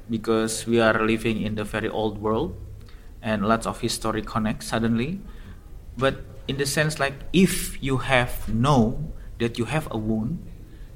because 0.09 0.65
we 0.65 0.79
are 0.79 1.05
living 1.05 1.41
in 1.41 1.55
the 1.55 1.63
very 1.63 1.89
old 1.89 2.17
world 2.21 2.55
and 3.21 3.45
lots 3.45 3.67
of 3.67 3.79
history 3.81 4.21
connect 4.21 4.63
suddenly. 4.63 5.19
But 5.97 6.23
in 6.47 6.57
the 6.57 6.65
sense 6.65 6.99
like 6.99 7.13
if 7.33 7.81
you 7.83 7.97
have 7.97 8.47
know 8.47 9.13
that 9.39 9.57
you 9.57 9.65
have 9.65 9.87
a 9.91 9.97
wound 9.97 10.43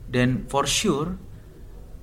then 0.10 0.46
for 0.48 0.66
sure 0.66 1.18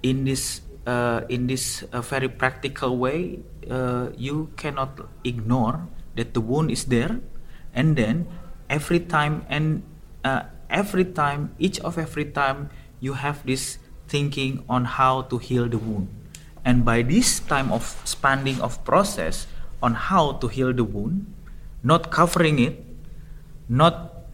in 0.02 0.24
this 0.24 0.60
uh, 0.86 1.22
in 1.28 1.46
this 1.46 1.82
uh, 1.92 2.00
very 2.00 2.28
practical 2.28 2.96
way 2.96 3.40
uh, 3.68 4.10
you 4.16 4.50
cannot 4.56 4.98
ignore 5.24 5.88
that 6.16 6.34
the 6.34 6.40
wound 6.40 6.70
is 6.70 6.84
there. 6.86 7.20
And 7.74 7.96
then 7.96 8.26
every 8.68 9.00
time 9.00 9.46
and 9.48 9.82
uh, 10.24 10.50
every 10.68 11.04
time 11.04 11.54
each 11.58 11.80
of 11.80 11.98
every 11.98 12.26
time 12.26 12.70
you 13.00 13.14
have 13.14 13.46
this 13.46 13.78
thinking 14.10 14.66
on 14.68 14.98
how 14.98 15.22
to 15.30 15.38
heal 15.38 15.70
the 15.70 15.78
wound. 15.78 16.10
And 16.66 16.84
by 16.84 17.06
this 17.06 17.38
time 17.40 17.70
of 17.70 17.86
spanning 18.04 18.60
of 18.60 18.82
process 18.84 19.46
on 19.80 19.94
how 19.94 20.42
to 20.42 20.50
heal 20.50 20.74
the 20.74 20.84
wound, 20.84 21.30
not 21.86 22.10
covering 22.10 22.58
it, 22.58 22.84
not 23.70 24.26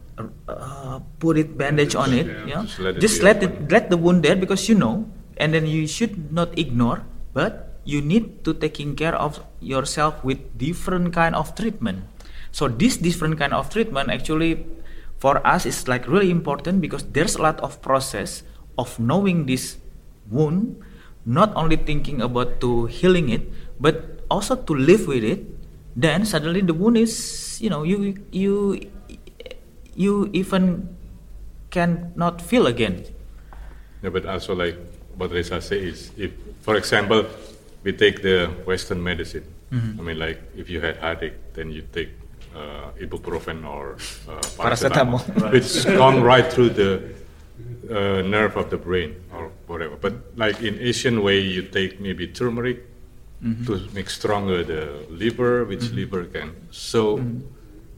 uh, 0.49 0.99
put 1.21 1.37
it 1.37 1.55
bandage 1.55 1.93
on 1.93 2.11
it, 2.11 2.25
yeah, 2.49 2.65
just 2.65 2.79
let 2.81 2.95
it, 2.97 2.99
just 2.99 3.17
let, 3.23 3.37
it 3.43 3.53
let 3.71 3.89
the 3.89 3.95
wound 3.95 4.25
there 4.25 4.35
because 4.35 4.67
you 4.67 4.75
know, 4.75 5.07
and 5.37 5.53
then 5.53 5.69
you 5.69 5.85
should 5.87 6.33
not 6.33 6.57
ignore, 6.57 7.05
but 7.31 7.79
you 7.85 8.01
need 8.01 8.43
to 8.43 8.53
taking 8.53 8.97
care 8.97 9.15
of 9.15 9.39
yourself 9.61 10.19
with 10.25 10.41
different 10.57 11.13
kind 11.13 11.35
of 11.35 11.55
treatment. 11.55 12.03
So 12.51 12.67
this 12.67 12.97
different 12.97 13.37
kind 13.37 13.53
of 13.53 13.69
treatment 13.69 14.09
actually 14.09 14.65
for 15.17 15.45
us 15.45 15.65
is 15.65 15.87
like 15.87 16.07
really 16.07 16.29
important 16.29 16.81
because 16.81 17.05
there's 17.13 17.35
a 17.35 17.41
lot 17.41 17.61
of 17.61 17.81
process 17.81 18.43
of 18.77 18.99
knowing 18.99 19.45
this 19.45 19.77
wound, 20.29 20.79
not 21.25 21.53
only 21.55 21.75
thinking 21.75 22.21
about 22.21 22.61
to 22.61 22.85
healing 22.87 23.29
it, 23.29 23.43
but 23.79 24.21
also 24.29 24.55
to 24.55 24.73
live 24.73 25.07
with 25.07 25.23
it, 25.23 25.43
then 25.95 26.25
suddenly 26.25 26.61
the 26.61 26.73
wound 26.73 26.97
is, 26.97 27.59
you 27.61 27.69
know, 27.69 27.83
you 27.83 28.15
you 28.31 28.79
you 29.95 30.29
even 30.33 30.95
cannot 31.71 32.41
feel 32.41 32.67
again. 32.67 33.03
Yeah, 34.03 34.09
but 34.13 34.25
also 34.25 34.53
like 34.53 34.77
what 35.17 35.31
Reza 35.31 35.59
says, 35.61 36.11
if, 36.17 36.31
for 36.61 36.75
example, 36.75 37.25
we 37.83 37.91
take 37.91 38.21
the 38.21 38.47
Western 38.65 39.01
medicine. 39.01 39.43
Mm-hmm. 39.71 39.99
I 39.99 40.03
mean, 40.03 40.19
like 40.19 40.39
if 40.55 40.69
you 40.69 40.79
had 40.79 40.97
heartache, 40.97 41.33
then 41.53 41.71
you 41.71 41.81
take 41.91 42.09
uh, 42.55 42.91
ibuprofen 43.01 43.65
or 43.65 43.97
uh, 44.29 44.39
paracetamol, 44.55 45.19
paracetamol. 45.19 45.51
which 45.51 45.85
gone 45.97 46.21
right 46.21 46.51
through 46.51 46.69
the 46.69 47.01
uh, 47.89 48.21
nerve 48.21 48.55
of 48.57 48.69
the 48.69 48.77
brain 48.77 49.15
or 49.33 49.51
whatever. 49.67 49.95
But 49.95 50.13
like 50.35 50.61
in 50.61 50.79
Asian 50.79 51.23
way, 51.23 51.39
you 51.39 51.63
take 51.63 51.99
maybe 51.99 52.27
turmeric 52.27 52.83
mm-hmm. 53.43 53.65
to 53.65 53.93
make 53.93 54.09
stronger 54.09 54.63
the 54.63 55.05
liver, 55.09 55.65
which 55.65 55.79
mm-hmm. 55.79 55.95
liver 55.95 56.25
can. 56.25 56.55
So 56.71 57.17
mm-hmm. 57.17 57.45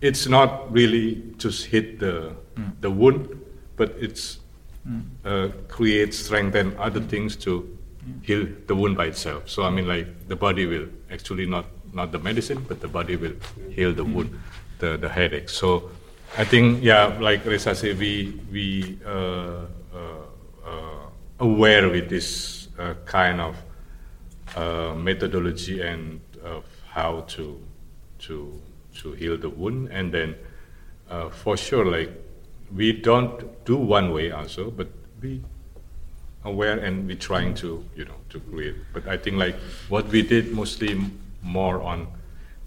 it's 0.01 0.27
not 0.27 0.71
really 0.71 1.23
just 1.37 1.65
hit 1.65 1.99
the 1.99 2.35
mm. 2.55 2.71
the 2.81 2.89
wound, 2.89 3.39
but 3.75 3.95
it's 3.99 4.39
mm. 4.87 5.03
uh, 5.25 5.49
create 5.67 6.13
strength 6.13 6.55
and 6.55 6.77
other 6.77 7.01
things 7.01 7.35
to 7.37 7.77
heal 8.21 8.47
the 8.67 8.75
wound 8.75 8.97
by 8.97 9.05
itself. 9.07 9.49
So 9.49 9.63
I 9.63 9.69
mean, 9.69 9.87
like 9.87 10.27
the 10.27 10.35
body 10.35 10.65
will 10.65 10.87
actually 11.11 11.45
not 11.45 11.65
not 11.93 12.11
the 12.11 12.19
medicine, 12.19 12.65
but 12.67 12.79
the 12.81 12.87
body 12.87 13.15
will 13.15 13.35
heal 13.69 13.93
the 13.93 14.05
wound, 14.05 14.39
the 14.79 14.97
the 14.97 15.09
headache. 15.09 15.49
So 15.49 15.89
I 16.37 16.45
think 16.45 16.83
yeah, 16.83 17.17
like 17.19 17.45
Reza 17.45 17.75
said, 17.75 17.97
we 17.97 18.39
we 18.51 18.99
uh, 19.05 19.65
uh, 19.93 20.25
uh, 20.65 21.09
aware 21.39 21.89
with 21.89 22.09
this 22.09 22.67
uh, 22.77 22.93
kind 23.05 23.41
of 23.41 23.55
uh, 24.55 24.93
methodology 24.95 25.81
and 25.81 26.21
of 26.43 26.65
how 26.87 27.21
to 27.21 27.59
to 28.19 28.61
to 28.99 29.13
heal 29.13 29.37
the 29.37 29.49
wound, 29.49 29.89
and 29.91 30.13
then 30.13 30.35
uh, 31.09 31.29
for 31.29 31.57
sure, 31.57 31.85
like 31.85 32.11
we 32.75 32.93
don't 32.93 33.65
do 33.65 33.75
one 33.75 34.13
way 34.13 34.31
also, 34.31 34.69
but 34.69 34.87
we 35.21 35.41
aware 36.45 36.79
and 36.79 37.07
we 37.07 37.15
trying 37.15 37.53
to 37.55 37.83
you 37.95 38.05
know 38.05 38.19
to 38.29 38.39
create. 38.39 38.75
But 38.93 39.07
I 39.07 39.17
think 39.17 39.37
like 39.37 39.55
what 39.89 40.07
we 40.07 40.21
did 40.21 40.53
mostly 40.53 40.99
more 41.41 41.81
on 41.81 42.07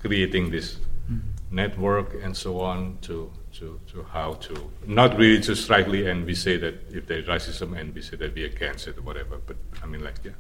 creating 0.01 0.51
this 0.51 0.77
mm-hmm. 1.11 1.21
network 1.55 2.15
and 2.23 2.37
so 2.37 2.61
on 2.61 2.99
to 3.03 3.31
to, 3.53 3.79
to 3.87 4.03
how 4.05 4.35
to 4.35 4.71
not 4.87 5.17
really 5.19 5.41
just 5.41 5.65
strictly 5.65 6.09
and 6.09 6.25
we 6.25 6.35
say 6.35 6.57
that 6.57 6.75
if 6.91 7.07
there's 7.07 7.27
racism 7.27 7.79
and 7.79 7.95
we 7.95 8.01
say 8.01 8.17
that 8.17 8.35
we 8.35 8.45
are 8.45 8.47
against 8.47 8.89
it 8.89 8.97
or 8.97 9.03
whatever 9.03 9.39
but 9.47 9.57
i 9.83 9.87
mean 9.87 10.03
like 10.03 10.15
yeah 10.25 10.33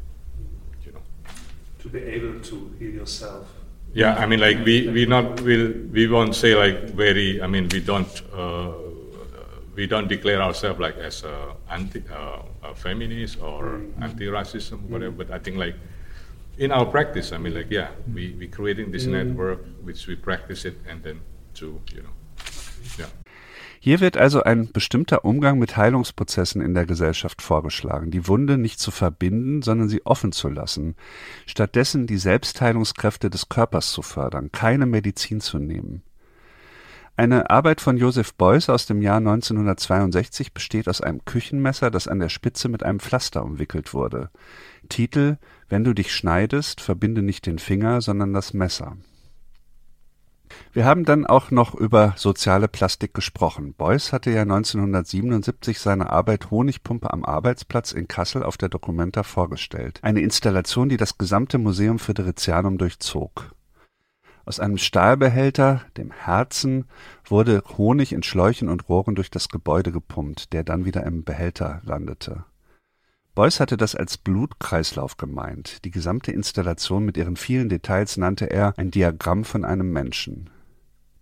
you 0.85 0.92
know 0.92 1.01
to 1.79 1.88
be 1.88 2.01
able 2.01 2.40
to 2.40 2.75
heal 2.79 2.90
yourself 2.90 3.48
yeah 3.92 4.14
i 4.16 4.27
mean 4.27 4.40
like 4.40 4.64
we 4.64 4.88
we 4.88 5.05
not 5.05 5.40
will 5.42 5.72
we 5.92 6.07
won't 6.07 6.35
say 6.35 6.55
like 6.55 6.90
very 6.90 7.42
i 7.42 7.46
mean 7.46 7.68
we 7.68 7.81
don't 7.81 8.22
uh, 8.35 8.72
we 9.75 9.87
don't 9.87 10.09
declare 10.09 10.40
ourselves 10.40 10.81
like 10.81 10.96
as 10.96 11.25
a 11.25 11.55
anti 11.70 12.03
uh, 12.11 12.42
a 12.62 12.75
feminist 12.75 13.40
or 13.40 13.64
mm-hmm. 13.64 14.03
anti-racism 14.03 14.81
whatever 14.88 15.12
but 15.12 15.31
i 15.31 15.38
think 15.38 15.57
like 15.57 15.75
in 16.59 16.72
our 16.72 16.87
practice 16.87 17.33
i 17.33 17.38
mean 17.38 17.55
like 17.55 17.70
yeah 17.70 17.88
we 18.14 18.33
we 18.38 18.46
creating 18.46 18.90
this 18.90 19.05
mm-hmm. 19.05 19.29
network 19.29 19.64
which 19.83 20.07
we 20.07 20.14
practice 20.16 20.64
it 20.64 20.77
and 20.88 21.03
then 21.03 21.20
to 21.55 21.81
you 21.94 22.03
know 22.03 22.14
Hier 23.85 23.99
wird 23.99 24.16
also 24.16 24.45
ein 24.45 24.71
bestimmter 24.71 25.25
Umgang 25.25 25.59
mit 25.59 25.77
Heilungsprozessen 25.77 26.62
in 26.62 26.73
der 26.73 26.87
Gesellschaft 26.87 27.42
vorgeschlagen, 27.42 28.12
die 28.12 28.29
Wunde 28.29 28.57
nicht 28.57 28.79
zu 28.79 28.92
verbinden, 28.92 29.61
sondern 29.62 29.88
sie 29.88 30.07
offen 30.07 30.31
zu 30.31 30.49
lassen, 30.49 30.95
stattdessen 31.47 32.07
die 32.07 32.16
Selbstheilungskräfte 32.16 33.29
des 33.29 33.49
Körpers 33.49 33.90
zu 33.90 34.03
fördern, 34.03 34.53
keine 34.53 34.87
Medizin 34.87 35.40
zu 35.40 35.59
nehmen. 35.59 36.05
Eine 37.16 37.51
Arbeit 37.51 37.81
von 37.81 37.99
Joseph 37.99 38.35
Beuys 38.35 38.71
aus 38.71 38.87
dem 38.87 39.03
Jahr 39.03 39.18
1962 39.18 40.55
besteht 40.55 40.88
aus 40.88 41.01
einem 41.01 41.25
Küchenmesser, 41.25 41.90
das 41.90 42.07
an 42.07 42.21
der 42.21 42.29
Spitze 42.29 42.68
mit 42.68 42.85
einem 42.85 43.01
Pflaster 43.01 43.45
umwickelt 43.45 43.92
wurde. 43.92 44.31
Titel 44.88 45.38
Wenn 45.68 45.83
du 45.83 45.92
dich 45.92 46.14
schneidest, 46.14 46.81
verbinde 46.81 47.23
nicht 47.23 47.47
den 47.47 47.59
Finger, 47.59 48.01
sondern 48.01 48.33
das 48.33 48.55
Messer. 48.55 48.97
Wir 50.73 50.85
haben 50.85 51.05
dann 51.05 51.27
auch 51.27 51.51
noch 51.51 51.75
über 51.75 52.15
soziale 52.17 52.69
Plastik 52.69 53.15
gesprochen. 53.15 53.75
Beuys 53.75 54.12
hatte 54.12 54.31
ja 54.31 54.43
1977 54.43 55.79
seine 55.79 56.11
Arbeit 56.11 56.51
Honigpumpe 56.51 57.12
am 57.12 57.25
Arbeitsplatz 57.25 57.93
in 57.93 58.09
Kassel 58.09 58.43
auf 58.43 58.57
der 58.57 58.69
Documenta 58.69 59.23
vorgestellt. 59.23 59.99
Eine 60.03 60.21
Installation, 60.21 60.88
die 60.88 60.97
das 60.97 61.19
gesamte 61.19 61.59
Museum 61.59 61.99
Friderizianum 61.99 62.79
durchzog. 62.79 63.55
Aus 64.45 64.59
einem 64.59 64.79
Stahlbehälter, 64.79 65.83
dem 65.97 66.11
Herzen, 66.11 66.87
wurde 67.25 67.62
Honig 67.77 68.12
in 68.12 68.23
Schläuchen 68.23 68.69
und 68.69 68.88
Rohren 68.88 69.15
durch 69.15 69.31
das 69.31 69.49
Gebäude 69.49 69.93
gepumpt, 69.93 70.53
der 70.53 70.65
dann 70.65 70.85
wieder 70.85 71.05
im 71.05 71.23
Behälter 71.23 71.81
landete. 71.85 72.45
Beuys 73.35 73.61
hatte 73.61 73.79
das 73.79 73.95
als 73.95 74.18
Blutkreislauf 74.18 75.16
gemeint. 75.16 75.85
Die 75.87 75.90
gesamte 75.90 76.33
Installation 76.33 77.05
mit 77.05 77.16
ihren 77.16 77.37
vielen 77.37 77.71
Details 77.71 78.18
nannte 78.18 78.51
er 78.51 78.75
ein 78.77 78.90
Diagramm 78.90 79.45
von 79.45 79.64
einem 79.64 79.90
Menschen. 79.90 80.51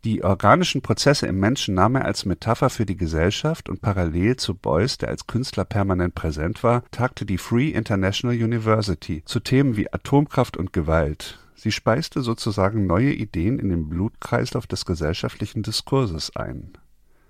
Die 0.03 0.25
organischen 0.25 0.83
Prozesse 0.83 1.27
im 1.27 1.39
Menschen 1.39 1.75
nahm 1.75 1.95
er 1.95 2.07
als 2.07 2.25
Metapher 2.25 2.71
für 2.71 2.87
die 2.87 2.97
Gesellschaft 2.97 3.69
und 3.69 3.81
parallel 3.81 4.37
zu 4.37 4.55
Beuys, 4.55 4.99
der 4.99 5.11
als 5.11 5.27
Künstler 5.27 5.65
permanent 5.65 6.15
präsent 6.15 6.65
war, 6.65 6.83
tagte 6.91 7.27
die 7.27 7.39
Free 7.39 7.69
International 7.69 8.35
University 8.35 9.23
zu 9.25 9.39
Themen 9.39 9.77
wie 9.77 9.93
Atomkraft 9.93 10.57
und 10.57 10.73
Gewalt. 10.73 11.39
Sie 11.55 11.71
speiste 11.71 12.23
sozusagen 12.23 12.87
neue 12.87 13.13
Ideen 13.13 13.59
in 13.59 13.69
den 13.69 13.89
Blutkreislauf 13.91 14.67
des 14.67 14.87
gesellschaftlichen 14.87 15.63
Diskurses 15.63 16.35
ein. 16.35 16.73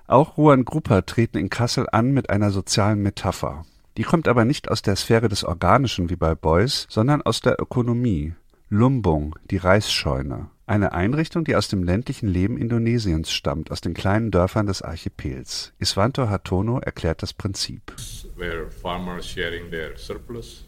Auch 0.07 0.39
Juan 0.39 0.65
Grupper 0.65 1.05
treten 1.05 1.39
in 1.39 1.51
Kassel 1.51 1.87
an 1.91 2.13
mit 2.13 2.31
einer 2.31 2.51
sozialen 2.51 3.03
Metapher. 3.03 3.65
Die 3.97 4.03
kommt 4.03 4.29
aber 4.29 4.45
nicht 4.45 4.71
aus 4.71 4.83
der 4.83 4.97
Sphäre 4.97 5.29
des 5.29 5.45
Organischen 5.45 6.11
wie 6.11 6.17
bei 6.17 6.35
Beuys, 6.35 6.87
sondern 6.89 7.23
aus 7.23 7.41
der 7.41 7.61
Ökonomie. 7.61 8.35
Lumbung, 8.69 9.37
die 9.51 9.57
Reisscheune. 9.57 10.49
Eine 10.67 10.93
Einrichtung, 10.93 11.43
die 11.43 11.57
aus 11.57 11.67
dem 11.67 11.83
ländlichen 11.83 12.29
Leben 12.29 12.57
Indonesiens 12.57 13.33
stammt, 13.33 13.73
aus 13.73 13.81
den 13.81 13.95
kleinen 13.95 14.31
Dörfern 14.31 14.67
des 14.67 14.83
Archipels. 14.83 15.73
Iswanto 15.81 16.29
Hartono 16.29 16.79
erklärt 16.79 17.25
das 17.25 17.33
Prinzip. 17.33 17.93
Where 18.37 18.71
farmers 18.71 19.29
sharing 19.29 19.71
their 19.71 19.97
surplus 19.99 20.65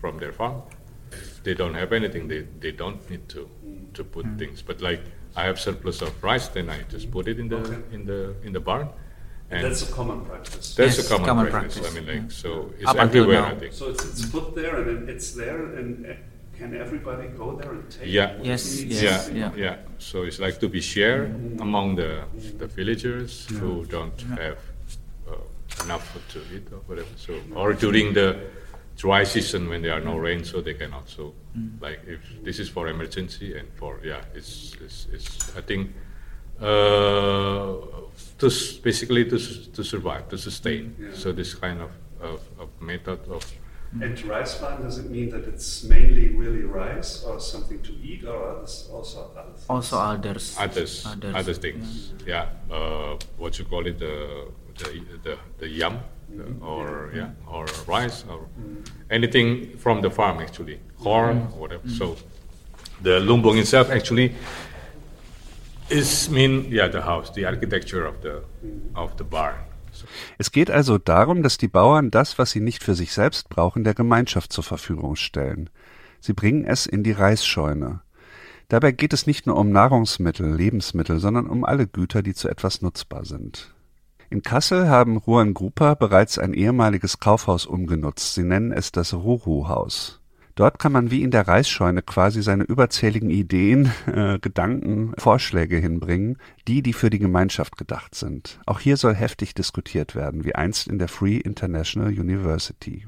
from 0.00 0.18
their 0.18 0.32
farm. 0.32 0.62
If 1.12 1.42
they 1.44 1.54
don't 1.54 1.80
have 1.80 1.94
anything, 1.94 2.28
they, 2.28 2.48
they 2.60 2.72
don't 2.72 2.98
need 3.08 3.28
to 3.28 3.48
to 3.94 4.04
put 4.04 4.26
things. 4.38 4.62
But 4.62 4.80
like 4.80 5.02
I 5.36 5.46
have 5.46 5.58
surplus 5.58 6.02
of 6.02 6.12
rice, 6.22 6.48
then 6.48 6.68
I 6.68 6.84
just 6.90 7.10
put 7.10 7.28
it 7.28 7.38
in 7.38 7.48
the 7.48 7.82
in 7.92 8.06
the 8.06 8.34
in 8.42 8.52
the 8.52 8.60
barn. 8.60 8.88
And 9.50 9.64
That's 9.64 9.88
a 9.88 9.92
common 9.92 10.24
practice. 10.24 10.74
That's 10.74 10.96
Yes, 10.96 11.06
a 11.06 11.08
common, 11.08 11.26
common 11.26 11.46
practice. 11.50 11.78
practice. 11.78 11.96
I 11.96 12.00
mean, 12.00 12.22
like 12.22 12.32
so, 12.32 12.72
it's 12.80 12.88
Up 12.90 12.96
everywhere. 12.96 13.44
I 13.44 13.54
think. 13.54 13.72
So 13.72 13.90
it's, 13.90 14.04
it's 14.04 14.26
put 14.26 14.54
there 14.56 14.76
and 14.80 15.08
it's 15.08 15.32
there 15.32 15.60
and 15.78 16.04
uh, 16.06 16.14
can 16.58 16.74
everybody 16.76 17.28
go 17.28 17.54
there 17.56 17.70
and 17.72 17.88
take 17.90 18.08
Yeah. 18.08 18.34
what 18.36 18.44
Yes, 18.44 18.80
needs? 18.80 19.02
yes. 19.02 19.30
yeah, 19.32 19.36
yeah. 19.38 19.52
yeah, 19.56 19.76
So 19.98 20.22
it's 20.24 20.40
like 20.40 20.58
to 20.60 20.68
be 20.68 20.80
shared 20.80 21.30
among 21.60 21.94
the 21.96 22.24
the 22.58 22.66
villagers 22.66 23.46
who 23.60 23.84
don't 23.86 24.20
have 24.42 24.58
uh, 25.30 25.84
enough 25.84 26.04
food 26.12 26.26
to 26.34 26.38
eat 26.56 26.66
or 26.72 26.80
whatever. 26.88 27.12
So 27.16 27.32
or 27.54 27.72
during 27.74 28.14
the 28.14 28.28
dry 28.96 29.22
season 29.24 29.68
when 29.68 29.82
there 29.82 29.92
are 29.92 30.00
no 30.00 30.16
rain, 30.16 30.42
so 30.44 30.60
they 30.60 30.74
can 30.74 30.92
also 30.92 31.34
like 31.80 32.00
if 32.14 32.20
this 32.42 32.58
is 32.58 32.68
for 32.68 32.88
emergency 32.88 33.56
and 33.58 33.68
for 33.78 34.00
yeah, 34.02 34.22
it's 34.34 34.74
it's, 34.84 35.06
it's 35.12 35.56
I 35.56 35.60
think 35.60 35.90
Uh, 36.60 37.76
to 38.38 38.50
basically 38.82 39.24
to 39.24 39.38
to 39.72 39.82
survive 39.84 40.28
to 40.28 40.38
sustain. 40.38 40.94
So 41.14 41.32
this 41.32 41.54
kind 41.54 41.80
of, 41.80 41.90
of, 42.20 42.40
of 42.58 42.68
method 42.80 43.20
of 43.28 43.44
And 44.00 44.22
rice 44.24 44.54
farm, 44.54 44.82
does 44.82 44.98
it 44.98 45.10
mean 45.10 45.30
that 45.30 45.46
it's 45.46 45.84
mainly 45.84 46.28
really 46.28 46.62
rice 46.62 47.24
or 47.24 47.40
something 47.40 47.80
to 47.82 47.92
eat 48.02 48.24
or 48.24 48.50
others, 48.50 48.88
also 48.92 49.30
other 49.36 49.52
things? 49.52 49.64
Also 49.68 49.96
others. 49.96 50.56
others. 50.58 51.06
Other 51.34 51.54
things. 51.54 52.12
Yeah, 52.26 52.48
uh, 52.70 53.16
what 53.38 53.58
you 53.58 53.64
call 53.64 53.86
it, 53.86 53.98
the 53.98 54.48
the 54.78 55.02
the, 55.22 55.38
the 55.58 55.68
yam, 55.68 56.00
mm-hmm. 56.30 56.62
uh, 56.62 56.66
or 56.66 57.12
yeah, 57.14 57.30
or 57.46 57.66
rice, 57.86 58.24
or 58.28 58.40
mm-hmm. 58.40 58.82
anything 59.10 59.76
from 59.78 60.02
the 60.02 60.10
farm 60.10 60.40
actually, 60.40 60.80
corn 60.98 61.38
mm-hmm. 61.38 61.54
or 61.54 61.60
whatever. 61.60 61.88
So 61.88 62.16
the 63.02 63.20
lumbung 63.20 63.58
itself 63.58 63.90
actually 63.90 64.34
is 65.88 66.28
mean 66.30 66.66
yeah 66.70 66.90
the 66.90 67.02
house, 67.02 67.32
the 67.34 67.46
architecture 67.46 68.06
of 68.06 68.16
the 68.22 68.42
of 68.94 69.12
the 69.18 69.24
barn. 69.24 69.56
Es 70.38 70.52
geht 70.52 70.70
also 70.70 70.98
darum, 70.98 71.42
dass 71.42 71.56
die 71.56 71.68
Bauern 71.68 72.10
das, 72.10 72.38
was 72.38 72.50
sie 72.50 72.60
nicht 72.60 72.82
für 72.82 72.94
sich 72.94 73.12
selbst 73.12 73.48
brauchen, 73.48 73.82
der 73.82 73.94
Gemeinschaft 73.94 74.52
zur 74.52 74.64
Verfügung 74.64 75.16
stellen. 75.16 75.70
Sie 76.20 76.34
bringen 76.34 76.64
es 76.66 76.84
in 76.84 77.02
die 77.02 77.12
Reisscheune. 77.12 78.00
Dabei 78.68 78.92
geht 78.92 79.12
es 79.12 79.26
nicht 79.26 79.46
nur 79.46 79.56
um 79.56 79.70
Nahrungsmittel, 79.70 80.54
Lebensmittel, 80.54 81.18
sondern 81.18 81.46
um 81.46 81.64
alle 81.64 81.86
Güter, 81.86 82.22
die 82.22 82.34
zu 82.34 82.48
etwas 82.48 82.82
nutzbar 82.82 83.24
sind. 83.24 83.72
In 84.28 84.42
Kassel 84.42 84.88
haben 84.88 85.22
Juan 85.24 85.54
Grupa 85.54 85.94
bereits 85.94 86.36
ein 86.38 86.52
ehemaliges 86.52 87.20
Kaufhaus 87.20 87.64
umgenutzt. 87.64 88.34
Sie 88.34 88.42
nennen 88.42 88.72
es 88.72 88.90
das 88.90 89.14
Ruru-Haus. 89.14 90.20
Dort 90.56 90.78
kann 90.78 90.90
man 90.90 91.10
wie 91.10 91.22
in 91.22 91.30
der 91.30 91.46
Reisscheune 91.46 92.00
quasi 92.00 92.42
seine 92.42 92.64
überzähligen 92.64 93.28
Ideen, 93.28 93.92
äh, 94.06 94.38
Gedanken, 94.38 95.12
Vorschläge 95.18 95.76
hinbringen, 95.76 96.38
die, 96.66 96.82
die 96.82 96.94
für 96.94 97.10
die 97.10 97.18
Gemeinschaft 97.18 97.76
gedacht 97.76 98.14
sind. 98.14 98.58
Auch 98.64 98.80
hier 98.80 98.96
soll 98.96 99.14
heftig 99.14 99.54
diskutiert 99.54 100.14
werden, 100.14 100.44
wie 100.44 100.54
einst 100.54 100.88
in 100.88 100.98
der 100.98 101.08
Free 101.08 101.36
International 101.36 102.08
University. 102.08 103.06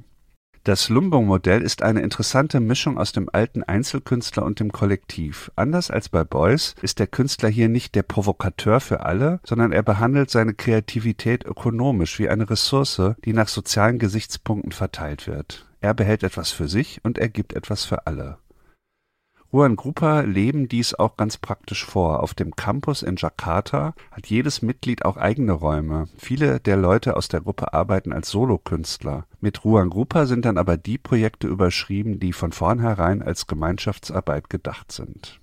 Das 0.64 0.90
Lumbung-Modell 0.90 1.62
ist 1.62 1.82
eine 1.82 2.02
interessante 2.02 2.60
Mischung 2.60 2.98
aus 2.98 3.12
dem 3.12 3.30
alten 3.32 3.62
Einzelkünstler 3.62 4.44
und 4.44 4.60
dem 4.60 4.70
Kollektiv. 4.70 5.50
Anders 5.56 5.90
als 5.90 6.10
bei 6.10 6.24
Beuys 6.24 6.74
ist 6.82 6.98
der 6.98 7.06
Künstler 7.06 7.48
hier 7.48 7.70
nicht 7.70 7.94
der 7.94 8.02
Provokateur 8.02 8.80
für 8.80 9.06
alle, 9.06 9.40
sondern 9.42 9.72
er 9.72 9.82
behandelt 9.82 10.28
seine 10.28 10.52
Kreativität 10.52 11.46
ökonomisch 11.46 12.18
wie 12.18 12.28
eine 12.28 12.50
Ressource, 12.50 13.14
die 13.24 13.32
nach 13.32 13.48
sozialen 13.48 13.98
Gesichtspunkten 13.98 14.72
verteilt 14.72 15.26
wird. 15.26 15.67
Er 15.80 15.94
behält 15.94 16.22
etwas 16.22 16.50
für 16.50 16.68
sich 16.68 17.00
und 17.04 17.18
er 17.18 17.28
gibt 17.28 17.52
etwas 17.52 17.84
für 17.84 18.06
alle. 18.06 18.38
Juan 19.50 19.76
Grupa 19.76 20.20
leben 20.20 20.68
dies 20.68 20.92
auch 20.92 21.16
ganz 21.16 21.38
praktisch 21.38 21.86
vor. 21.86 22.22
Auf 22.22 22.34
dem 22.34 22.54
Campus 22.54 23.02
in 23.02 23.16
Jakarta 23.16 23.94
hat 24.10 24.26
jedes 24.26 24.60
Mitglied 24.60 25.06
auch 25.06 25.16
eigene 25.16 25.52
Räume. 25.52 26.06
Viele 26.18 26.60
der 26.60 26.76
Leute 26.76 27.16
aus 27.16 27.28
der 27.28 27.40
Gruppe 27.40 27.72
arbeiten 27.72 28.12
als 28.12 28.28
Solokünstler. 28.28 29.24
Mit 29.40 29.60
Juan 29.64 29.88
Grupa 29.88 30.26
sind 30.26 30.44
dann 30.44 30.58
aber 30.58 30.76
die 30.76 30.98
Projekte 30.98 31.46
überschrieben, 31.46 32.20
die 32.20 32.34
von 32.34 32.52
vornherein 32.52 33.22
als 33.22 33.46
Gemeinschaftsarbeit 33.46 34.50
gedacht 34.50 34.92
sind. 34.92 35.40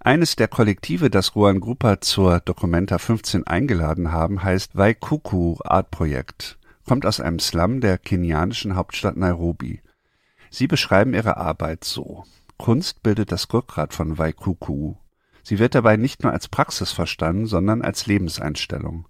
Eines 0.00 0.34
der 0.34 0.48
Kollektive, 0.48 1.10
das 1.10 1.32
Juan 1.34 1.60
Grupa 1.60 2.00
zur 2.00 2.40
Documenta 2.40 2.96
15 2.96 3.46
eingeladen 3.46 4.10
haben, 4.10 4.42
heißt 4.42 4.74
Waikuku 4.74 5.58
Art 5.62 5.90
Projekt, 5.90 6.58
kommt 6.92 7.06
aus 7.06 7.20
einem 7.20 7.38
Slum 7.38 7.80
der 7.80 7.96
kenianischen 7.96 8.76
Hauptstadt 8.76 9.16
Nairobi. 9.16 9.80
Sie 10.50 10.66
beschreiben 10.66 11.14
ihre 11.14 11.38
Arbeit 11.38 11.84
so. 11.84 12.24
Kunst 12.58 13.02
bildet 13.02 13.32
das 13.32 13.50
Rückgrat 13.50 13.94
von 13.94 14.18
Waikuku. 14.18 14.96
Sie 15.42 15.58
wird 15.58 15.74
dabei 15.74 15.96
nicht 15.96 16.22
nur 16.22 16.32
als 16.32 16.48
Praxis 16.48 16.92
verstanden, 16.92 17.46
sondern 17.46 17.80
als 17.80 18.04
Lebenseinstellung. 18.04 19.08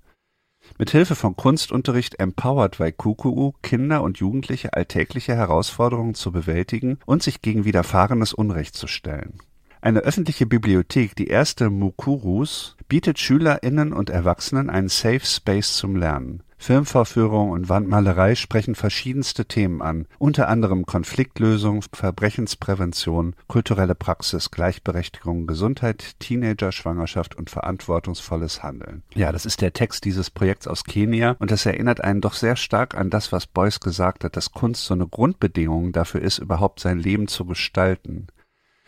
Mit 0.79 0.91
Hilfe 0.91 1.17
von 1.17 1.35
Kunstunterricht 1.35 2.21
empowert 2.21 2.79
Waikuku 2.79 3.51
Kinder 3.65 4.05
und 4.05 4.19
Jugendliche 4.19 4.75
alltägliche 4.75 5.35
Herausforderungen 5.35 6.15
zu 6.15 6.31
bewältigen 6.31 7.01
und 7.05 7.25
sich 7.25 7.43
gegen 7.43 7.65
widerfahrenes 7.65 8.33
Unrecht 8.33 8.77
zu 8.77 8.87
stellen. 8.87 9.41
Eine 9.81 10.03
öffentliche 10.03 10.47
Bibliothek, 10.47 11.17
die 11.17 11.27
erste 11.27 11.69
Mukurus, 11.69 12.77
bietet 12.87 13.19
SchülerInnen 13.19 13.93
und 13.93 14.09
Erwachsenen 14.09 14.71
einen 14.71 14.89
Safe 14.89 15.27
Space 15.27 15.75
zum 15.75 15.97
Lernen. 15.97 16.45
Filmvorführung 16.63 17.51
und 17.51 17.69
Wandmalerei 17.69 18.37
sprechen 18.37 18.77
verschiedenste 18.77 19.47
Themen 19.47 19.83
an, 19.83 20.07
unter 20.19 20.47
anderem 20.49 20.87
Konfliktlösung, 20.87 21.83
Verbrechensprävention, 21.93 23.35
kulturelle 23.49 23.97
Praxis, 23.97 24.53
Gleichberechtigung, 24.53 25.49
Gesundheit, 25.49 26.21
Teenager, 26.21 26.71
Schwangerschaft 26.71 27.35
und 27.35 27.51
verantwortungsvolles 27.51 28.63
Handeln. 28.63 29.03
Ja, 29.13 29.33
das 29.33 29.45
ist 29.45 29.61
der 29.61 29.73
Text 29.73 30.05
dieses 30.05 30.31
Projekts 30.31 30.69
aus 30.69 30.85
Kenia 30.85 31.35
und 31.41 31.51
das 31.51 31.67
erinnert 31.67 32.05
einen 32.05 32.21
doch 32.21 32.35
sehr 32.35 32.55
stark 32.55 32.95
an 32.95 33.11
das, 33.11 33.33
was 33.33 33.49
Beuys 33.49 33.81
gesagt 33.81 34.23
hat, 34.23 34.37
dass 34.37 34.53
Kunst 34.53 34.85
so 34.85 34.95
eine 34.95 35.09
Grundbedingung 35.09 35.91
dafür 35.91 36.23
ist, 36.23 36.39
überhaupt 36.39 36.79
sein 36.79 37.01
Leben 37.01 37.27
zu 37.27 37.45
gestalten. 37.45 38.29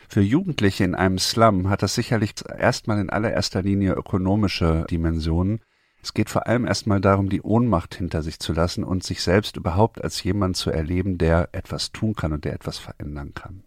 Für 0.08 0.20
Jugendliche 0.20 0.84
in 0.84 0.94
einem 0.94 1.18
Slum 1.18 1.68
hat 1.68 1.82
das 1.82 1.96
sicherlich 1.96 2.34
erstmal 2.56 3.00
in 3.00 3.10
allererster 3.10 3.62
Linie 3.62 3.94
ökonomische 3.94 4.86
Dimensionen, 4.88 5.60
Es 6.04 6.12
geht 6.12 6.28
vor 6.28 6.46
allem 6.46 6.66
erstmal 6.66 7.00
darum, 7.00 7.30
die 7.30 7.40
Ohnmacht 7.40 7.94
hinter 7.94 8.22
sich 8.22 8.38
zu 8.38 8.52
lassen 8.52 8.84
und 8.84 9.02
sich 9.02 9.22
selbst 9.22 9.56
überhaupt 9.56 10.04
als 10.04 10.22
jemand 10.22 10.54
zu 10.54 10.70
erleben, 10.70 11.16
der 11.16 11.48
etwas 11.52 11.92
tun 11.92 12.14
kann 12.14 12.34
und 12.34 12.44
der 12.44 12.52
etwas 12.52 12.76
verändern 12.76 13.32
kann. 13.32 13.62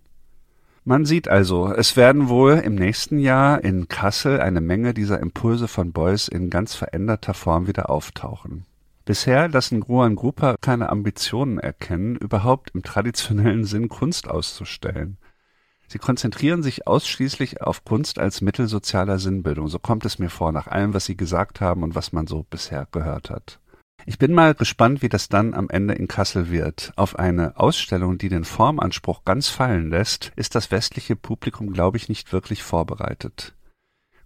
Man 0.83 1.05
sieht 1.05 1.27
also, 1.27 1.73
es 1.73 1.97
werden 1.97 2.29
wohl 2.29 2.53
im 2.53 2.75
nächsten 2.75 3.17
Jahr 3.17 3.63
in 3.63 3.87
Kassel 3.87 4.39
eine 4.39 4.61
Menge 4.61 4.93
dieser 4.93 5.19
Impulse 5.19 5.67
von 5.67 5.93
Beuys 5.93 6.27
in 6.27 6.51
ganz 6.51 6.75
veränderter 6.75 7.33
Form 7.33 7.65
wieder 7.65 7.89
auftauchen. 7.89 8.67
Bisher 9.03 9.49
lassen 9.49 9.79
Gruan 9.79 10.15
Grupper 10.15 10.57
keine 10.61 10.89
Ambitionen 10.89 11.57
erkennen, 11.57 12.17
überhaupt 12.17 12.69
im 12.75 12.83
traditionellen 12.83 13.65
Sinn 13.65 13.89
Kunst 13.89 14.29
auszustellen. 14.29 15.17
Sie 15.87 15.99
konzentrieren 15.99 16.63
sich 16.63 16.85
ausschließlich 16.85 17.61
auf 17.61 17.85
Kunst 17.85 18.19
als 18.19 18.41
Mittel 18.41 18.67
sozialer 18.67 19.19
Sinnbildung. 19.19 19.69
So 19.69 19.79
kommt 19.79 20.05
es 20.05 20.19
mir 20.19 20.29
vor, 20.29 20.51
nach 20.51 20.67
allem, 20.67 20.93
was 20.93 21.05
Sie 21.05 21.15
gesagt 21.15 21.61
haben 21.61 21.83
und 21.83 21.95
was 21.95 22.11
man 22.11 22.27
so 22.27 22.45
bisher 22.49 22.87
gehört 22.91 23.29
hat. 23.29 23.59
Ich 24.05 24.19
bin 24.19 24.33
mal 24.33 24.53
gespannt, 24.53 25.01
wie 25.01 25.09
das 25.09 25.27
dann 25.27 25.53
am 25.53 25.69
Ende 25.69 25.93
in 25.93 26.07
Kassel 26.07 26.49
wird. 26.49 26.93
Auf 26.95 27.17
eine 27.17 27.57
Ausstellung, 27.57 28.17
die 28.17 28.29
den 28.29 28.45
Formanspruch 28.45 29.25
ganz 29.25 29.49
fallen 29.49 29.89
lässt, 29.89 30.31
ist 30.35 30.55
das 30.55 30.71
westliche 30.71 31.15
Publikum, 31.15 31.71
glaube 31.71 31.97
ich, 31.97 32.07
nicht 32.07 32.31
wirklich 32.31 32.63
vorbereitet. 32.63 33.53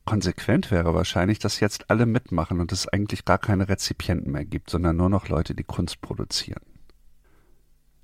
Konsequent 0.06 0.72
wäre 0.72 0.94
wahrscheinlich, 0.94 1.40
dass 1.40 1.60
jetzt 1.60 1.90
alle 1.90 2.06
mitmachen 2.06 2.60
und 2.60 2.72
es 2.72 2.88
eigentlich 2.88 3.24
gar 3.24 3.38
keine 3.38 3.70
Rezipienten 3.70 4.32
mehr 4.32 4.46
gibt, 4.46 4.70
sondern 4.70 4.98
nur 4.98 5.10
noch 5.10 5.30
Leute, 5.30 5.56
die 5.56 5.64
Kunst 5.64 6.02
produzieren. 6.02 6.62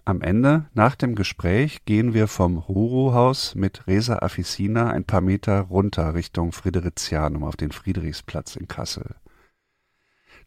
Am 0.07 0.21
Ende, 0.21 0.67
nach 0.73 0.95
dem 0.95 1.15
Gespräch, 1.15 1.83
gehen 1.83 2.13
wir 2.13 2.29
vom 2.29 2.65
Huru-Haus 2.65 3.55
mit 3.55 3.87
Resa 3.87 4.19
Afficina 4.19 4.89
ein 4.89 5.03
paar 5.03 5.19
Meter 5.19 5.59
runter 5.63 6.13
Richtung 6.13 6.53
Fridericianum 6.53 7.43
auf 7.43 7.57
den 7.57 7.73
Friedrichsplatz 7.73 8.55
in 8.55 8.69
Kassel. 8.69 9.15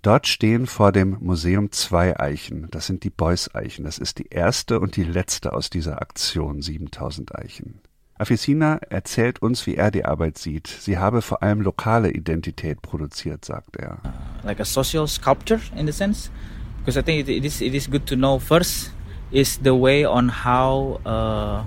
Dort 0.00 0.26
stehen 0.26 0.66
vor 0.66 0.92
dem 0.92 1.18
Museum 1.20 1.72
zwei 1.72 2.18
Eichen. 2.18 2.68
Das 2.70 2.86
sind 2.86 3.04
die 3.04 3.10
Beuys-Eichen. 3.10 3.84
Das 3.84 3.98
ist 3.98 4.18
die 4.18 4.28
erste 4.30 4.80
und 4.80 4.96
die 4.96 5.04
letzte 5.04 5.52
aus 5.52 5.68
dieser 5.68 6.00
Aktion 6.00 6.62
7000 6.62 7.36
Eichen. 7.36 7.82
Afficina 8.14 8.76
erzählt 8.88 9.42
uns, 9.42 9.66
wie 9.66 9.74
er 9.74 9.90
die 9.90 10.06
Arbeit 10.06 10.38
sieht. 10.38 10.68
Sie 10.68 10.96
habe 10.96 11.20
vor 11.20 11.42
allem 11.42 11.60
lokale 11.60 12.10
Identität 12.10 12.80
produziert, 12.80 13.44
sagt 13.44 13.76
er. 13.76 13.98
Like 14.42 14.60
a 14.60 14.64
social 14.64 15.06
sculpture 15.06 15.60
in 15.76 15.84
the 15.84 15.92
sense, 15.92 16.30
because 16.78 16.98
I 16.98 17.02
think 17.02 17.28
it 17.28 17.44
is 17.44 17.60
it 17.60 17.74
is 17.74 17.90
good 17.90 18.06
to 18.06 18.16
know 18.16 18.38
first 18.38 18.92
is 19.32 19.58
the 19.58 19.74
way 19.74 20.04
on 20.04 20.28
how 20.28 21.00
uh, 21.06 21.64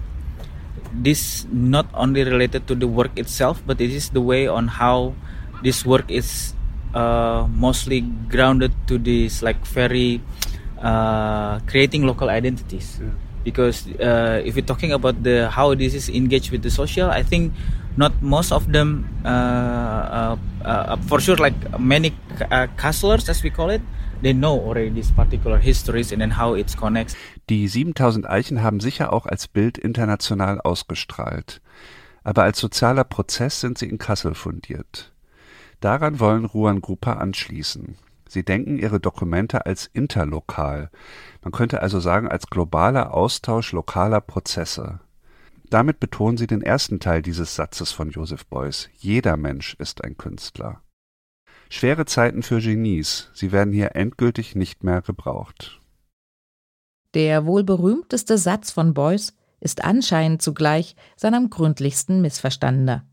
this 0.93 1.45
not 1.52 1.88
only 1.93 2.23
related 2.23 2.67
to 2.67 2.76
the 2.76 2.88
work 2.88 3.12
itself, 3.17 3.63
but 3.65 3.82
it 3.82 3.91
is 3.91 4.10
the 4.10 4.21
way 4.21 4.47
on 4.47 4.67
how 4.67 5.13
this 5.63 5.86
work 5.86 6.06
is 6.10 6.54
uh, 6.93 7.47
mostly 7.49 8.02
grounded 8.30 8.71
to 8.88 8.97
this 8.97 9.41
like 9.41 9.65
very 9.65 10.21
uh, 10.82 11.60
creating 11.65 12.06
local 12.06 12.30
identities. 12.30 12.99
Yeah. 13.02 13.10
Because 13.43 13.88
uh, 13.99 14.41
if 14.45 14.56
we're 14.56 14.65
talking 14.65 14.93
about 14.93 15.23
the 15.23 15.49
how 15.49 15.76
this 15.76 15.93
is 15.93 16.08
engaged 16.08 16.52
with 16.52 16.63
the 16.63 16.71
social, 16.71 17.12
I 17.12 17.23
think 17.23 17.52
not 17.97 18.21
most 18.21 18.52
of 18.52 18.71
them, 18.71 19.08
uh, 19.26 20.38
uh, 20.63 20.95
for 21.08 21.19
sure, 21.19 21.36
like 21.36 21.56
many 21.80 22.15
uh, 22.52 22.67
castlers 22.78 23.28
as 23.28 23.43
we 23.43 23.49
call 23.49 23.69
it, 23.69 23.82
they 24.24 24.34
know 24.34 24.60
already 24.60 24.92
these 24.92 25.12
particular 25.14 25.60
histories 25.60 26.12
and 26.12 26.22
then 26.22 26.38
how 26.38 26.56
it 26.56 26.76
connects. 26.76 27.16
Die 27.50 27.68
7000 27.68 28.28
Eichen 28.30 28.64
haben 28.64 28.80
sicher 28.80 29.14
auch 29.14 29.26
als 29.26 29.48
Bild 29.48 29.78
international 29.78 30.62
ausgestrahlt. 30.62 31.62
Aber 32.24 32.44
als 32.44 32.60
sozialer 32.60 33.04
Prozess 33.04 33.60
sind 33.60 33.78
sie 33.78 33.90
in 33.90 33.98
Kassel 33.98 34.34
fundiert. 34.34 35.14
Daran 35.82 36.20
wollen 36.20 36.46
Ruan 36.46 36.80
Grupper 36.82 37.20
anschließen. 37.20 37.96
Sie 38.30 38.44
denken 38.44 38.80
ihre 38.80 39.00
Dokumente 39.00 39.66
als 39.66 39.86
interlokal. 39.94 40.90
Man 41.44 41.52
könnte 41.52 41.82
also 41.82 42.00
sagen 42.00 42.28
als 42.28 42.48
globaler 42.48 43.14
Austausch 43.14 43.74
lokaler 43.74 44.22
Prozesse. 44.22 45.02
Damit 45.70 46.00
betonen 46.00 46.38
sie 46.38 46.48
den 46.48 46.62
ersten 46.62 47.00
Teil 47.00 47.22
dieses 47.22 47.56
Satzes 47.56 47.92
von 47.92 48.12
Joseph 48.12 48.46
Beuys. 48.46 48.90
Jeder 48.98 49.38
Mensch 49.38 49.76
ist 49.80 50.04
ein 50.04 50.18
Künstler. 50.18 50.82
Schwere 51.74 52.06
Zeiten 52.06 52.44
für 52.44 52.60
Genies. 52.62 53.32
Sie 53.34 53.52
werden 53.52 53.74
hier 53.74 53.96
endgültig 53.96 54.54
nicht 54.54 54.84
mehr 54.84 55.02
gebraucht. 55.02 55.82
Der 57.16 57.48
wohl 57.48 57.64
berühmteste 57.64 58.38
Satz 58.38 58.70
von 58.70 58.94
Beuys 58.94 59.34
ist 59.60 59.84
anscheinend 59.84 60.44
zugleich 60.44 60.96
sein 61.16 61.34
am 61.34 61.50
gründlichsten 61.50 62.22
missverstandener. 62.22 63.08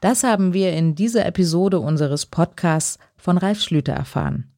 Das 0.00 0.24
haben 0.24 0.54
wir 0.54 0.72
in 0.72 0.94
dieser 0.94 1.26
Episode 1.26 1.78
unseres 1.78 2.24
Podcasts 2.24 2.98
von 3.18 3.36
Ralf 3.36 3.60
Schlüter 3.60 3.92
erfahren. 3.92 4.50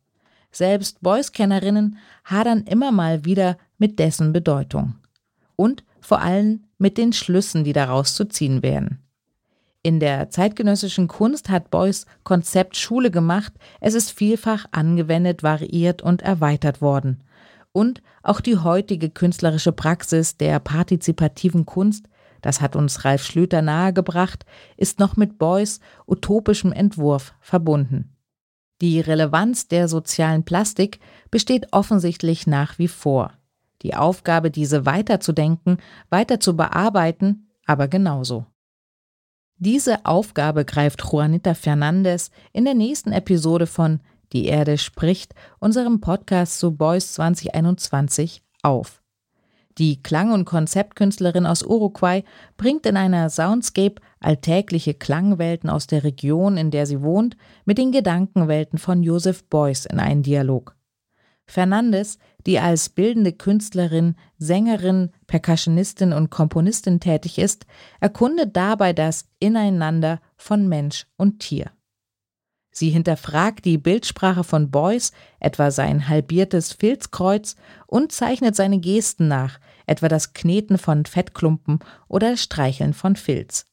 Selbst 0.53 1.01
Beuys-Kennerinnen 1.01 1.99
hadern 2.25 2.63
immer 2.63 2.93
mal 2.93 3.25
wieder 3.25 3.59
mit 3.77 3.99
dessen 3.99 4.33
Bedeutung. 4.33 5.01
Und 5.57 5.83
vor 6.01 6.21
allem 6.21 6.67
mit 6.79 6.97
den 6.97 7.13
Schlüssen, 7.13 7.65
die 7.65 7.73
daraus 7.73 8.15
zu 8.15 8.25
ziehen 8.27 8.63
wären. 8.63 9.03
In 9.85 9.99
der 9.99 10.31
zeitgenössischen 10.31 11.09
Kunst 11.09 11.49
hat 11.49 11.71
Beuys 11.71 12.07
Konzept 12.23 12.77
Schule 12.77 13.11
gemacht, 13.11 13.53
es 13.81 13.95
ist 13.95 14.13
vielfach 14.13 14.67
angewendet, 14.71 15.43
variiert 15.43 16.03
und 16.03 16.23
erweitert 16.23 16.81
worden. 16.81 17.25
Und 17.73 18.01
auch 18.23 18.41
die 18.41 18.59
heutige 18.59 19.11
künstlerische 19.11 19.73
Praxis 19.73 20.37
der 20.37 20.61
partizipativen 20.61 21.67
Kunst, 21.67 22.09
das 22.43 22.61
hat 22.61 22.77
uns 22.77 23.05
Ralf 23.05 23.25
Schlüter 23.25 23.61
nahegebracht, 23.61 24.47
ist 24.77 25.01
noch 25.01 25.17
mit 25.17 25.39
Beuys 25.39 25.81
utopischem 26.07 26.73
Entwurf 26.73 27.35
verbunden. 27.41 28.15
Die 28.81 29.01
Relevanz 29.01 29.67
der 29.69 29.89
sozialen 29.89 30.45
Plastik 30.45 31.01
besteht 31.31 31.69
offensichtlich 31.73 32.47
nach 32.47 32.79
wie 32.79 32.89
vor. 32.89 33.33
Die 33.83 33.95
Aufgabe, 33.97 34.53
diese 34.53 34.87
weiterzudenken, 34.87 35.79
weiter 36.09 36.39
zu 36.39 36.57
bearbeiten, 36.57 37.49
aber 37.67 37.89
genauso. 37.89 38.47
Diese 39.65 40.05
Aufgabe 40.07 40.65
greift 40.65 41.05
Juanita 41.05 41.55
Fernandez 41.55 42.33
in 42.53 42.65
der 42.65 42.75
nächsten 42.75 43.13
Episode 43.13 43.69
von 43.69 44.01
Die 44.33 44.47
Erde 44.47 44.77
spricht, 44.77 45.37
unserem 45.61 46.01
Podcast 46.01 46.59
zu 46.59 46.73
Boys 46.73 47.13
2021, 47.13 48.43
auf. 48.65 49.01
Die 49.79 50.03
Klang- 50.03 50.33
und 50.33 50.47
Konzeptkünstlerin 50.47 51.47
aus 51.47 51.63
Uruguay 51.63 52.25
bringt 52.57 52.87
in 52.87 52.97
einer 52.97 53.31
Soundscape 53.31 54.03
alltägliche 54.19 54.95
Klangwelten 54.95 55.71
aus 55.71 55.87
der 55.87 56.03
Region, 56.03 56.57
in 56.57 56.73
der 56.73 56.87
sie 56.87 57.01
wohnt, 57.01 57.37
mit 57.65 57.79
den 57.79 57.93
Gedankenwelten 57.93 58.81
von 58.81 59.05
Joseph 59.05 59.45
Beuys 59.45 59.87
in 59.87 60.01
einen 60.01 60.25
Dialog. 60.25 60.75
Fernandes, 61.47 62.19
die 62.47 62.59
als 62.59 62.89
bildende 62.89 63.33
Künstlerin, 63.33 64.17
Sängerin, 64.39 65.11
Percussionistin 65.27 66.13
und 66.13 66.31
Komponistin 66.31 67.01
tätig 67.01 67.39
ist, 67.39 67.67
erkundet 68.01 68.57
dabei 68.57 68.93
das 68.93 69.29
Ineinander 69.39 70.21
von 70.37 70.69
Mensch 70.69 71.07
und 71.17 71.41
Tier. 71.41 71.71
Sie 72.75 72.89
hinterfragt 72.89 73.67
die 73.67 73.77
Bildsprache 73.77 74.45
von 74.45 74.71
Beuys, 74.71 75.13
etwa 75.41 75.71
sein 75.71 76.09
halbiertes 76.09 76.73
Filzkreuz, 76.73 77.57
und 77.87 78.13
zeichnet 78.13 78.57
seine 78.57 78.79
Gesten 78.79 79.29
nach, 79.29 79.61
etwa 79.87 80.09
das 80.09 80.33
Kneten 80.33 80.79
von 80.79 81.05
Fettklumpen 81.05 81.81
oder 82.09 82.37
Streicheln 82.39 82.95
von 82.95 83.15
Filz. 83.15 83.67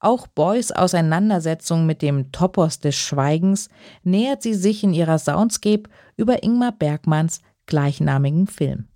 Auch 0.00 0.28
Beuys 0.28 0.70
Auseinandersetzung 0.70 1.84
mit 1.84 2.02
dem 2.02 2.30
Topos 2.30 2.78
des 2.78 2.94
Schweigens 2.94 3.68
nähert 4.04 4.42
sie 4.42 4.54
sich 4.54 4.84
in 4.84 4.94
ihrer 4.94 5.18
Soundscape 5.18 5.90
über 6.16 6.44
Ingmar 6.44 6.72
Bergmanns 6.72 7.40
gleichnamigen 7.66 8.46
Film. 8.46 8.86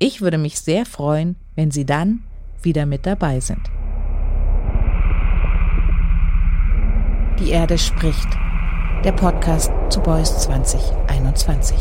Ich 0.00 0.20
würde 0.20 0.38
mich 0.38 0.60
sehr 0.60 0.86
freuen, 0.86 1.36
wenn 1.54 1.70
Sie 1.70 1.86
dann 1.86 2.24
wieder 2.62 2.86
mit 2.86 3.06
dabei 3.06 3.38
sind. 3.38 3.60
Die 7.38 7.50
Erde 7.50 7.78
spricht. 7.78 8.28
Der 9.04 9.12
Podcast 9.12 9.72
zu 9.88 10.00
Beuys 10.00 10.36
2021. 10.38 11.76